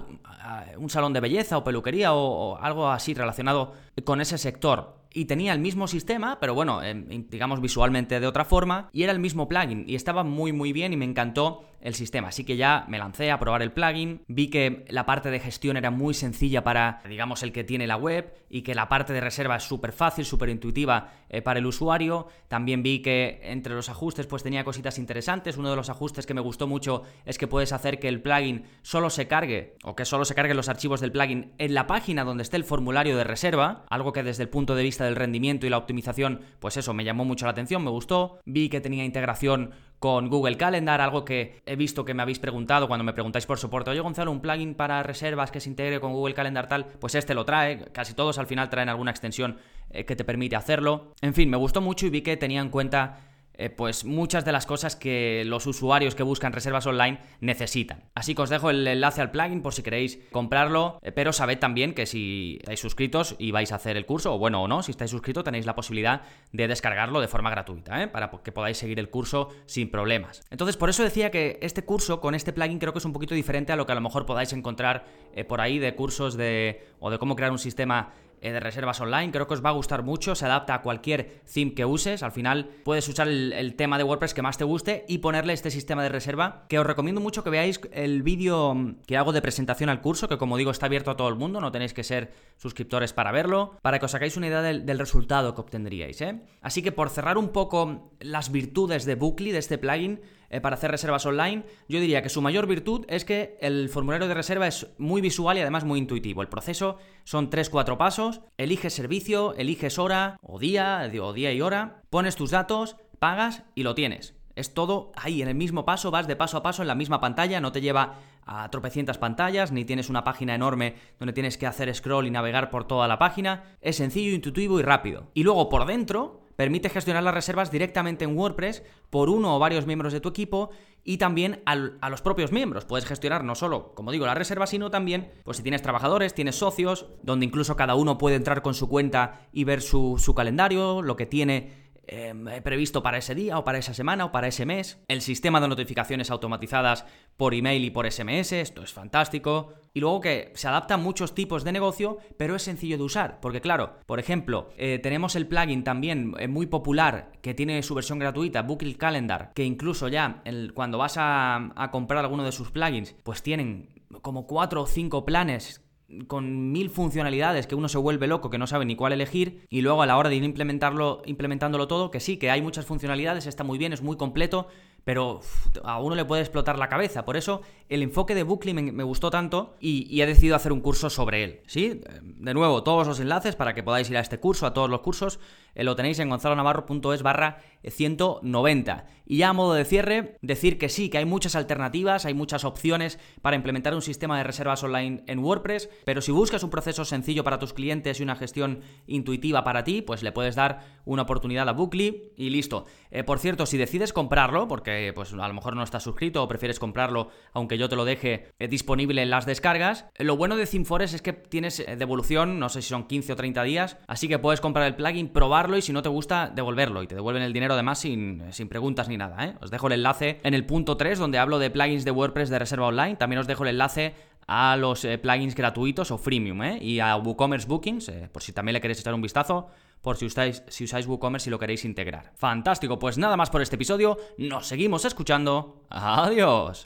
un 0.78 0.90
salón 0.90 1.14
de 1.14 1.22
belleza 1.22 1.58
o 1.58 1.64
peluquería 1.64 2.14
o 2.14 2.58
algo 2.58 2.90
así 2.90 3.14
relacionado 3.14 3.76
con 4.04 4.20
ese 4.20 4.38
sector. 4.38 5.03
Y 5.14 5.26
tenía 5.26 5.54
el 5.54 5.60
mismo 5.60 5.88
sistema, 5.88 6.40
pero 6.40 6.54
bueno, 6.54 6.82
em, 6.84 7.28
digamos 7.30 7.62
visualmente 7.62 8.20
de 8.20 8.28
otra 8.28 8.46
forma, 8.46 8.90
y 8.92 9.04
era 9.04 9.12
el 9.12 9.20
mismo 9.20 9.48
plugin 9.48 9.86
y 9.88 9.96
estaba 9.96 10.24
muy 10.24 10.52
muy 10.52 10.74
bien 10.74 10.94
y 10.94 10.98
me 10.98 11.06
encantó 11.06 11.64
el 11.84 11.96
sistema. 11.96 12.30
Así 12.30 12.46
que 12.46 12.56
ya 12.56 12.86
me 12.88 12.98
lancé 12.98 13.30
a 13.30 13.40
probar 13.40 13.62
el 13.62 13.74
plugin, 13.74 14.22
vi 14.28 14.50
que 14.50 14.86
la 14.88 15.06
parte 15.06 15.30
de 15.30 15.40
gestión 15.40 15.76
era 15.76 15.92
muy 15.92 16.14
sencilla 16.14 16.64
para, 16.64 17.02
digamos, 17.08 17.44
el 17.44 17.52
que 17.52 17.66
tiene 17.66 17.88
la 17.88 17.98
web 17.98 18.34
y 18.50 18.62
que 18.62 18.74
la 18.74 18.88
parte 18.88 19.12
de 19.12 19.20
reserva 19.20 19.58
es 19.58 19.64
súper 19.64 19.92
fácil, 19.92 20.24
súper 20.24 20.50
intuitiva 20.50 21.12
eh, 21.30 21.42
para 21.42 21.60
el 21.60 21.66
usuario. 21.66 22.28
También 22.48 22.84
vi 22.84 23.02
que 23.02 23.42
entre 23.44 23.76
los 23.76 23.90
ajustes 23.90 24.28
pues 24.28 24.44
tenía 24.44 24.64
cositas 24.64 24.98
interesantes. 24.98 25.58
Uno 25.58 25.70
de 25.70 25.76
los 25.76 25.90
ajustes 25.90 26.26
que 26.26 26.34
me 26.34 26.40
gustó 26.40 26.68
mucho 26.68 27.04
es 27.26 27.38
que 27.38 27.48
puedes 27.48 27.74
hacer 27.74 28.00
que 28.00 28.08
el 28.08 28.22
plugin 28.22 28.64
solo 28.82 29.10
se 29.10 29.28
cargue 29.28 29.76
o 29.84 29.96
que 29.96 30.06
solo 30.06 30.24
se 30.24 30.36
carguen 30.36 30.56
los 30.56 30.70
archivos 30.70 31.02
del 31.02 31.12
plugin 31.12 31.52
en 31.58 31.74
la 31.74 31.86
página 31.86 32.24
donde 32.24 32.44
esté 32.44 32.56
el 32.56 32.64
formulario 32.64 33.18
de 33.18 33.26
reserva, 33.26 33.86
algo 33.90 34.14
que 34.14 34.24
desde 34.24 34.44
el 34.44 34.50
punto 34.50 34.74
de 34.76 34.84
vista 34.84 35.03
del 35.06 35.16
rendimiento 35.16 35.66
y 35.66 35.70
la 35.70 35.78
optimización, 35.78 36.42
pues 36.60 36.78
eso 36.78 36.94
me 36.94 37.04
llamó 37.04 37.26
mucho 37.26 37.46
la 37.46 37.52
atención, 37.52 37.84
me 37.84 37.90
gustó. 37.90 38.40
Vi 38.46 38.70
que 38.70 38.82
tenía 38.82 39.06
integración 39.06 39.72
con 40.00 40.28
Google 40.28 40.58
Calendar, 40.58 41.00
algo 41.00 41.24
que 41.24 41.62
he 41.66 41.78
visto 41.78 42.04
que 42.04 42.14
me 42.14 42.22
habéis 42.22 42.40
preguntado 42.40 42.88
cuando 42.88 43.06
me 43.06 43.14
preguntáis 43.14 43.46
por 43.46 43.58
soporte. 43.58 43.90
Oye, 43.90 44.02
Gonzalo, 44.02 44.32
un 44.32 44.42
plugin 44.42 44.76
para 44.76 45.02
reservas 45.02 45.50
que 45.50 45.62
se 45.62 45.70
integre 45.70 46.02
con 46.02 46.12
Google 46.12 46.34
Calendar 46.34 46.68
tal, 46.68 46.86
pues 47.00 47.16
este 47.16 47.34
lo 47.34 47.46
trae. 47.46 47.86
Casi 47.94 48.14
todos 48.14 48.38
al 48.38 48.48
final 48.48 48.70
traen 48.70 48.90
alguna 48.90 49.12
extensión 49.12 49.58
eh, 49.92 50.04
que 50.04 50.16
te 50.16 50.26
permite 50.26 50.58
hacerlo. 50.58 51.14
En 51.22 51.34
fin, 51.34 51.50
me 51.50 51.56
gustó 51.56 51.80
mucho 51.80 52.06
y 52.06 52.10
vi 52.10 52.22
que 52.22 52.36
tenía 52.36 52.60
en 52.60 52.70
cuenta 52.70 53.33
eh, 53.56 53.70
pues 53.70 54.06
muchas 54.06 54.46
de 54.46 54.52
las 54.52 54.66
cosas 54.66 54.96
que 54.96 55.44
los 55.46 55.68
usuarios 55.68 56.16
que 56.16 56.24
buscan 56.24 56.54
reservas 56.54 56.86
online 56.88 57.20
necesitan. 57.40 58.04
Así 58.16 58.34
que 58.36 58.42
os 58.42 58.50
dejo 58.50 58.70
el 58.70 58.88
enlace 58.88 59.22
al 59.22 59.32
plugin 59.32 59.62
por 59.62 59.74
si 59.74 59.84
queréis 59.84 60.20
comprarlo, 60.32 61.00
eh, 61.02 61.12
pero 61.12 61.34
sabed 61.34 61.60
también 61.60 61.94
que 61.94 62.06
si 62.06 62.58
estáis 62.62 62.80
suscritos 62.80 63.36
y 63.38 63.52
vais 63.52 63.72
a 63.72 63.76
hacer 63.76 63.98
el 63.98 64.06
curso, 64.06 64.34
o 64.34 64.38
bueno 64.38 64.64
o 64.64 64.68
no, 64.68 64.82
si 64.82 64.92
estáis 64.92 65.12
suscritos 65.12 65.44
tenéis 65.44 65.66
la 65.66 65.76
posibilidad 65.76 66.22
de 66.52 66.68
descargarlo 66.68 67.22
de 67.22 67.28
forma 67.28 67.50
gratuita, 67.50 68.02
¿eh? 68.02 68.08
para 68.08 68.32
que 68.44 68.52
podáis 68.52 68.78
seguir 68.78 69.00
el 69.00 69.10
curso 69.10 69.50
sin 69.66 69.92
problemas. 69.92 70.42
Entonces, 70.50 70.78
por 70.78 70.90
eso 70.90 71.04
decía 71.04 71.30
que 71.30 71.60
este 71.62 71.84
curso 71.84 72.20
con 72.22 72.36
este 72.36 72.54
plugin 72.54 72.80
creo 72.80 72.94
que 72.94 73.00
es 73.00 73.06
un 73.06 73.14
poquito 73.14 73.36
diferente 73.36 73.72
a 73.72 73.76
lo 73.76 73.86
que 73.86 73.92
a 73.92 73.96
lo 73.96 74.02
mejor 74.02 74.26
podáis 74.26 74.54
encontrar 74.54 75.06
por 75.48 75.62
ahí 75.62 75.80
de 75.80 75.96
cursos 75.96 76.36
de 76.36 76.88
o 77.00 77.10
de 77.10 77.18
cómo 77.18 77.36
crear 77.36 77.52
un 77.52 77.60
sistema 77.60 78.14
eh, 78.24 78.33
de 78.52 78.60
reservas 78.60 79.00
online. 79.00 79.32
Creo 79.32 79.48
que 79.48 79.54
os 79.54 79.64
va 79.64 79.70
a 79.70 79.74
gustar 79.74 80.04
mucho, 80.04 80.36
se 80.36 80.46
adapta 80.46 80.76
a 80.76 80.82
cualquier 80.82 81.42
theme 81.52 81.74
que 81.74 81.86
uses. 81.86 82.24
Al 82.24 82.32
final 82.32 82.70
puedes 82.84 83.08
usar 83.08 83.28
el, 83.28 83.76
tema 83.76 83.98
de 83.98 84.04
WordPress 84.04 84.34
que 84.34 84.42
más 84.42 84.58
te 84.58 84.64
guste 84.64 85.06
y 85.08 85.20
ponerle 85.20 85.54
este 85.54 85.72
sistema 85.72 86.04
de 86.04 86.10
reserva 86.10 86.66
que 86.68 86.80
os 86.80 86.86
recomiendo 86.86 87.22
mucho 87.22 87.44
que 87.44 87.50
veáis 87.50 87.80
el 87.92 88.24
vídeo 88.24 88.76
que 89.08 89.18
hago 89.18 89.32
de 89.32 89.42
presentación 89.42 89.90
al 89.90 90.02
curso, 90.02 90.28
que 90.28 90.38
como 90.38 90.58
digo 90.58 90.72
está 90.72 90.86
abierto 90.86 91.12
a 91.12 91.18
todo 91.18 91.30
el 91.30 91.36
mundo, 91.36 91.62
no 91.62 91.72
tenéis 91.72 91.94
que 91.94 92.04
ser 92.04 92.32
suscriptores 92.58 93.14
para 93.14 93.32
verlo, 93.32 93.78
para 93.82 94.00
que 94.00 94.06
os 94.06 94.12
sacáis 94.12 94.38
una 94.38 94.48
idea 94.48 94.62
del, 94.62 94.86
del 94.86 95.00
resultado 95.00 95.56
que 95.56 95.62
obtendríais. 95.62 96.22
¿eh? 96.22 96.42
Así 96.62 96.82
que 96.82 96.92
por 96.92 97.10
cerrar 97.10 97.38
un 97.38 97.50
poco 97.50 98.12
las 98.20 98.52
virtudes 98.52 99.06
de 99.06 99.16
Bookly, 99.16 99.52
de 99.52 99.60
este 99.60 99.78
plugin, 99.78 100.22
eh, 100.54 100.62
para 100.62 100.76
hacer 100.76 100.92
reservas 100.92 101.26
online, 101.26 101.64
yo 101.90 102.00
diría 102.00 102.22
que 102.22 102.30
su 102.30 102.40
mayor 102.40 102.68
virtud 102.68 103.06
es 103.10 103.26
que 103.26 103.58
el 103.60 103.90
formulario 103.90 104.28
de 104.28 104.36
reserva 104.36 104.68
es 104.68 104.88
muy 105.00 105.20
visual 105.20 105.58
y 105.58 105.62
además 105.62 105.84
muy 105.84 105.98
intuitivo. 105.98 106.44
El 106.44 106.48
proceso 106.48 106.98
son 107.24 107.50
3-4 107.50 107.98
pasos, 107.98 108.42
eliges 108.58 108.94
servicio, 108.94 109.56
eliges 109.56 109.98
hora 109.98 110.38
o 110.44 110.60
día, 110.60 111.10
o 111.24 111.34
día 111.34 111.52
y 111.54 111.62
hora, 111.62 112.04
pones 112.12 112.36
tus 112.36 112.52
datos, 112.52 112.98
pagas 113.18 113.64
y 113.74 113.82
lo 113.82 113.96
tienes. 113.96 114.36
Es 114.56 114.76
todo 114.76 115.12
ahí, 115.16 115.42
en 115.42 115.48
el 115.48 115.56
mismo 115.56 115.86
paso, 115.86 116.12
vas 116.12 116.28
de 116.28 116.36
paso 116.36 116.58
a 116.58 116.62
paso 116.62 116.84
en 116.84 116.88
la 116.88 116.94
misma 116.94 117.20
pantalla, 117.20 117.60
no 117.60 117.72
te 117.72 117.82
lleva 117.82 118.20
a 118.46 118.70
tropecientas 118.70 119.18
pantallas, 119.18 119.72
ni 119.72 119.86
tienes 119.86 120.08
una 120.12 120.24
página 120.24 120.54
enorme 120.54 120.98
donde 121.18 121.34
tienes 121.34 121.58
que 121.58 121.66
hacer 121.66 121.92
scroll 121.96 122.28
y 122.28 122.32
navegar 122.32 122.70
por 122.70 122.86
toda 122.86 123.08
la 123.08 123.18
página. 123.18 123.64
Es 123.82 123.96
sencillo, 123.96 124.36
intuitivo 124.36 124.80
y 124.80 124.84
rápido. 124.84 125.32
Y 125.34 125.42
luego 125.42 125.68
por 125.70 125.88
dentro 125.88 126.43
permite 126.56 126.90
gestionar 126.90 127.24
las 127.24 127.34
reservas 127.34 127.72
directamente 127.72 128.26
en 128.26 128.38
WordPress 128.38 128.84
por 129.10 129.30
uno 129.30 129.56
o 129.56 129.60
varios 129.60 129.86
miembros 129.86 130.14
de 130.14 130.22
tu 130.22 130.30
equipo 130.30 130.70
y 131.04 131.18
también 131.18 131.62
a 131.66 131.76
los 132.10 132.22
propios 132.22 132.52
miembros. 132.52 132.86
Puedes 132.86 133.06
gestionar 133.06 133.44
no 133.44 133.56
solo, 133.56 133.94
como 133.94 134.12
digo, 134.12 134.26
las 134.26 134.38
reservas, 134.38 134.70
sino 134.70 134.90
también, 134.90 135.32
pues 135.44 135.58
si 135.58 135.64
tienes 135.64 135.82
trabajadores, 135.82 136.34
tienes 136.34 136.56
socios, 136.56 137.08
donde 137.24 137.46
incluso 137.46 137.76
cada 137.76 137.96
uno 137.96 138.18
puede 138.18 138.38
entrar 138.38 138.62
con 138.62 138.74
su 138.74 138.88
cuenta 138.88 139.48
y 139.52 139.66
ver 139.66 139.82
su, 139.82 140.18
su 140.18 140.34
calendario, 140.34 141.02
lo 141.02 141.16
que 141.16 141.26
tiene 141.26 141.83
Em, 142.06 142.46
previsto 142.64 143.02
para 143.02 143.18
ese 143.18 143.34
día 143.34 143.58
o 143.58 143.64
para 143.64 143.78
esa 143.78 143.94
semana 143.94 144.26
o 144.26 144.32
para 144.32 144.48
ese 144.48 144.66
mes. 144.66 145.02
El 145.08 145.22
sistema 145.22 145.62
de 145.62 145.70
notificaciones 145.70 146.32
automatizadas 146.32 147.06
por 147.38 147.54
email 147.54 147.84
y 147.84 147.92
por 147.92 148.10
SMS, 148.12 148.52
esto 148.54 148.84
es 148.84 148.92
fantástico. 148.92 149.74
Y 149.94 150.02
luego 150.02 150.20
que 150.20 150.52
se 150.56 150.68
adapta 150.68 150.96
a 150.96 150.98
muchos 150.98 151.34
tipos 151.34 151.64
de 151.64 151.72
negocio, 151.72 152.18
pero 152.38 152.56
es 152.56 152.64
sencillo 152.64 152.98
de 152.98 153.04
usar. 153.04 153.40
Porque 153.40 153.62
claro, 153.62 153.98
por 154.06 154.20
ejemplo, 154.20 154.70
eh, 154.78 155.00
tenemos 155.00 155.36
el 155.36 155.48
plugin 155.48 155.84
también 155.84 156.34
eh, 156.40 156.48
muy 156.48 156.66
popular 156.66 157.32
que 157.42 157.54
tiene 157.54 157.82
su 157.84 157.96
versión 157.96 158.20
gratuita, 158.20 158.64
Bookly 158.64 158.96
Calendar, 158.96 159.52
que 159.54 159.64
incluso 159.64 160.08
ya 160.08 160.44
cuando 160.74 160.98
vas 160.98 161.18
a, 161.18 161.72
a 161.76 161.92
comprar 161.92 162.24
alguno 162.24 162.44
de 162.44 162.52
sus 162.52 162.72
plugins, 162.72 163.16
pues 163.24 163.44
tienen 163.44 164.04
como 164.22 164.46
cuatro 164.46 164.84
o 164.84 164.88
cinco 164.88 165.26
planes 165.26 165.83
con 166.28 166.72
mil 166.72 166.90
funcionalidades 166.90 167.68
que 167.68 167.76
uno 167.76 167.90
se 167.90 167.98
vuelve 167.98 168.28
loco, 168.28 168.50
que 168.50 168.58
no 168.58 168.68
sabe 168.68 168.86
ni 168.86 168.96
cuál 168.96 169.14
elegir, 169.14 169.66
y 169.70 169.82
luego 169.82 170.02
a 170.02 170.06
la 170.06 170.18
hora 170.18 170.30
de 170.30 170.36
ir 170.36 170.44
implementarlo, 170.44 171.22
implementándolo 171.26 171.88
todo, 171.88 172.12
que 172.12 172.20
sí, 172.20 172.38
que 172.38 172.52
hay 172.52 172.62
muchas 172.62 172.86
funcionalidades, 172.86 173.48
está 173.48 173.64
muy 173.64 173.78
bien, 173.78 173.94
es 173.94 174.02
muy 174.02 174.18
completo, 174.18 174.68
pero 175.04 175.42
a 175.84 176.00
uno 176.00 176.16
le 176.16 176.26
puede 176.26 176.42
explotar 176.42 176.78
la 176.78 176.90
cabeza. 176.90 177.26
Por 177.26 177.38
eso 177.38 177.62
el 177.90 178.02
enfoque 178.04 178.36
de 178.36 178.44
Bookly 178.44 178.74
me, 178.74 179.04
gustó 179.04 179.30
tanto 179.30 179.76
y, 179.80 180.22
he 180.22 180.26
decidido 180.26 180.56
hacer 180.56 180.72
un 180.72 180.82
curso 180.82 181.10
sobre 181.10 181.44
él. 181.44 181.60
¿Sí? 181.68 182.02
De 182.22 182.54
nuevo, 182.54 182.84
todos 182.84 183.08
los 183.08 183.20
enlaces 183.20 183.56
para 183.56 183.74
que 183.74 183.84
podáis 183.84 184.10
ir 184.10 184.18
a 184.18 184.22
este 184.22 184.40
curso, 184.40 184.66
a 184.66 184.74
todos 184.74 184.90
los 184.90 185.02
cursos, 185.02 185.40
eh, 185.76 185.84
lo 185.84 185.96
tenéis 185.96 186.20
en 186.20 186.30
gonzalonavarro.es 186.30 187.22
barra 187.22 187.58
190. 187.90 189.06
Y 189.26 189.38
ya 189.38 189.50
a 189.50 189.54
modo 189.54 189.74
de 189.74 189.86
cierre, 189.86 190.38
decir 190.42 190.78
que 190.78 190.90
sí, 190.90 191.10
que 191.10 191.18
hay 191.18 191.26
muchas 191.26 191.56
alternativas, 191.56 192.26
hay 192.26 192.34
muchas 192.34 192.66
opciones 192.66 193.20
para 193.42 193.56
implementar 193.56 193.96
un 193.96 194.02
sistema 194.02 194.38
de 194.38 194.44
reservas 194.44 194.84
online 194.84 195.24
en 195.28 195.40
WordPress, 195.40 195.90
pero 196.06 196.22
si 196.22 196.32
buscas 196.32 196.64
un 196.64 196.70
proceso 196.70 197.06
sencillo 197.06 197.44
para 197.44 197.60
tus 197.60 197.74
clientes 197.74 198.20
y 198.20 198.24
una 198.24 198.36
gestión 198.36 198.82
intuitiva 199.08 199.64
para 199.64 199.84
ti, 199.84 200.02
pues 200.02 200.24
le 200.24 200.32
puedes 200.32 200.56
dar 200.56 200.82
una 201.06 201.24
oportunidad 201.24 201.70
a 201.70 201.74
Bookly 201.74 202.34
y 202.36 202.50
listo. 202.50 202.86
Eh, 203.12 203.24
por 203.24 203.40
cierto, 203.40 203.66
si 203.66 203.78
decides 203.78 204.14
comprarlo, 204.14 204.68
porque 204.68 204.93
pues 205.14 205.34
a 205.34 205.48
lo 205.48 205.54
mejor 205.54 205.76
no 205.76 205.84
estás 205.84 206.04
suscrito 206.04 206.44
o 206.44 206.48
prefieres 206.48 206.80
comprarlo 206.80 207.30
aunque 207.54 207.78
yo 207.78 207.90
te 207.90 207.96
lo 207.96 208.06
deje 208.06 208.52
eh, 208.60 208.68
disponible 208.68 209.22
en 209.22 209.30
las 209.30 209.46
descargas. 209.46 210.06
Lo 210.18 210.38
bueno 210.38 210.56
de 210.56 210.66
ThemeForest 210.66 211.16
es 211.16 211.22
que 211.22 211.34
tienes 211.34 211.80
eh, 211.80 211.96
devolución, 211.96 212.60
no 212.60 212.70
sé 212.70 212.82
si 212.82 212.90
son 212.90 213.08
15 213.08 213.34
o 213.34 213.36
30 213.36 213.64
días, 213.64 213.98
así 214.08 214.28
que 214.28 214.40
puedes 214.40 214.62
comprar 214.62 214.88
el 214.88 214.96
plugin, 214.96 215.30
probarlo 215.30 215.78
y 215.78 215.82
si 215.82 215.94
no 215.94 216.02
te 216.02 216.10
gusta, 216.10 216.52
devolverlo 216.54 217.04
y 217.04 217.08
te 217.08 217.16
devuelven 217.16 217.44
el 217.44 217.54
dinero 217.54 217.74
además 217.74 218.00
sin, 218.00 218.44
sin 218.52 218.68
preguntas 218.68 219.08
ni 219.08 219.18
nada. 219.18 219.46
¿eh? 219.46 219.56
Os 219.62 219.72
dejo 219.72 219.88
el 219.88 219.94
enlace 219.94 220.40
en 220.44 220.54
el 220.54 220.66
punto 220.66 220.98
3 220.98 221.20
donde 221.20 221.38
hablo 221.38 221.60
de 221.60 221.70
plugins 221.70 222.06
de 222.06 222.12
WordPress 222.12 222.50
de 222.50 222.60
reserva 222.60 222.88
online. 222.88 223.16
También 223.16 223.40
os 223.40 223.48
dejo 223.48 223.64
el 223.64 223.70
enlace 223.70 224.14
a 224.46 224.76
los 224.76 225.08
plugins 225.22 225.56
gratuitos 225.56 226.12
o 226.12 226.18
freemium 226.18 226.62
y 226.82 227.00
a 227.00 227.16
WooCommerce 227.16 227.66
Bookings, 227.68 228.12
por 228.32 228.44
si 228.44 228.52
también 228.52 228.74
le 228.74 228.82
queréis 228.82 229.00
echar 229.00 229.14
un 229.14 229.22
vistazo 229.22 229.70
por 230.04 230.18
si 230.18 230.26
usáis, 230.26 230.62
si 230.68 230.84
usáis 230.84 231.08
WooCommerce 231.08 231.50
y 231.50 231.52
lo 231.52 231.58
queréis 231.58 231.86
integrar. 231.86 232.34
Fantástico, 232.36 233.00
pues 233.00 233.18
nada 233.18 233.38
más 233.38 233.50
por 233.50 233.62
este 233.62 233.78
episodio, 233.78 234.18
nos 234.38 234.68
seguimos 234.68 235.06
escuchando. 235.06 235.86
Adiós. 235.90 236.84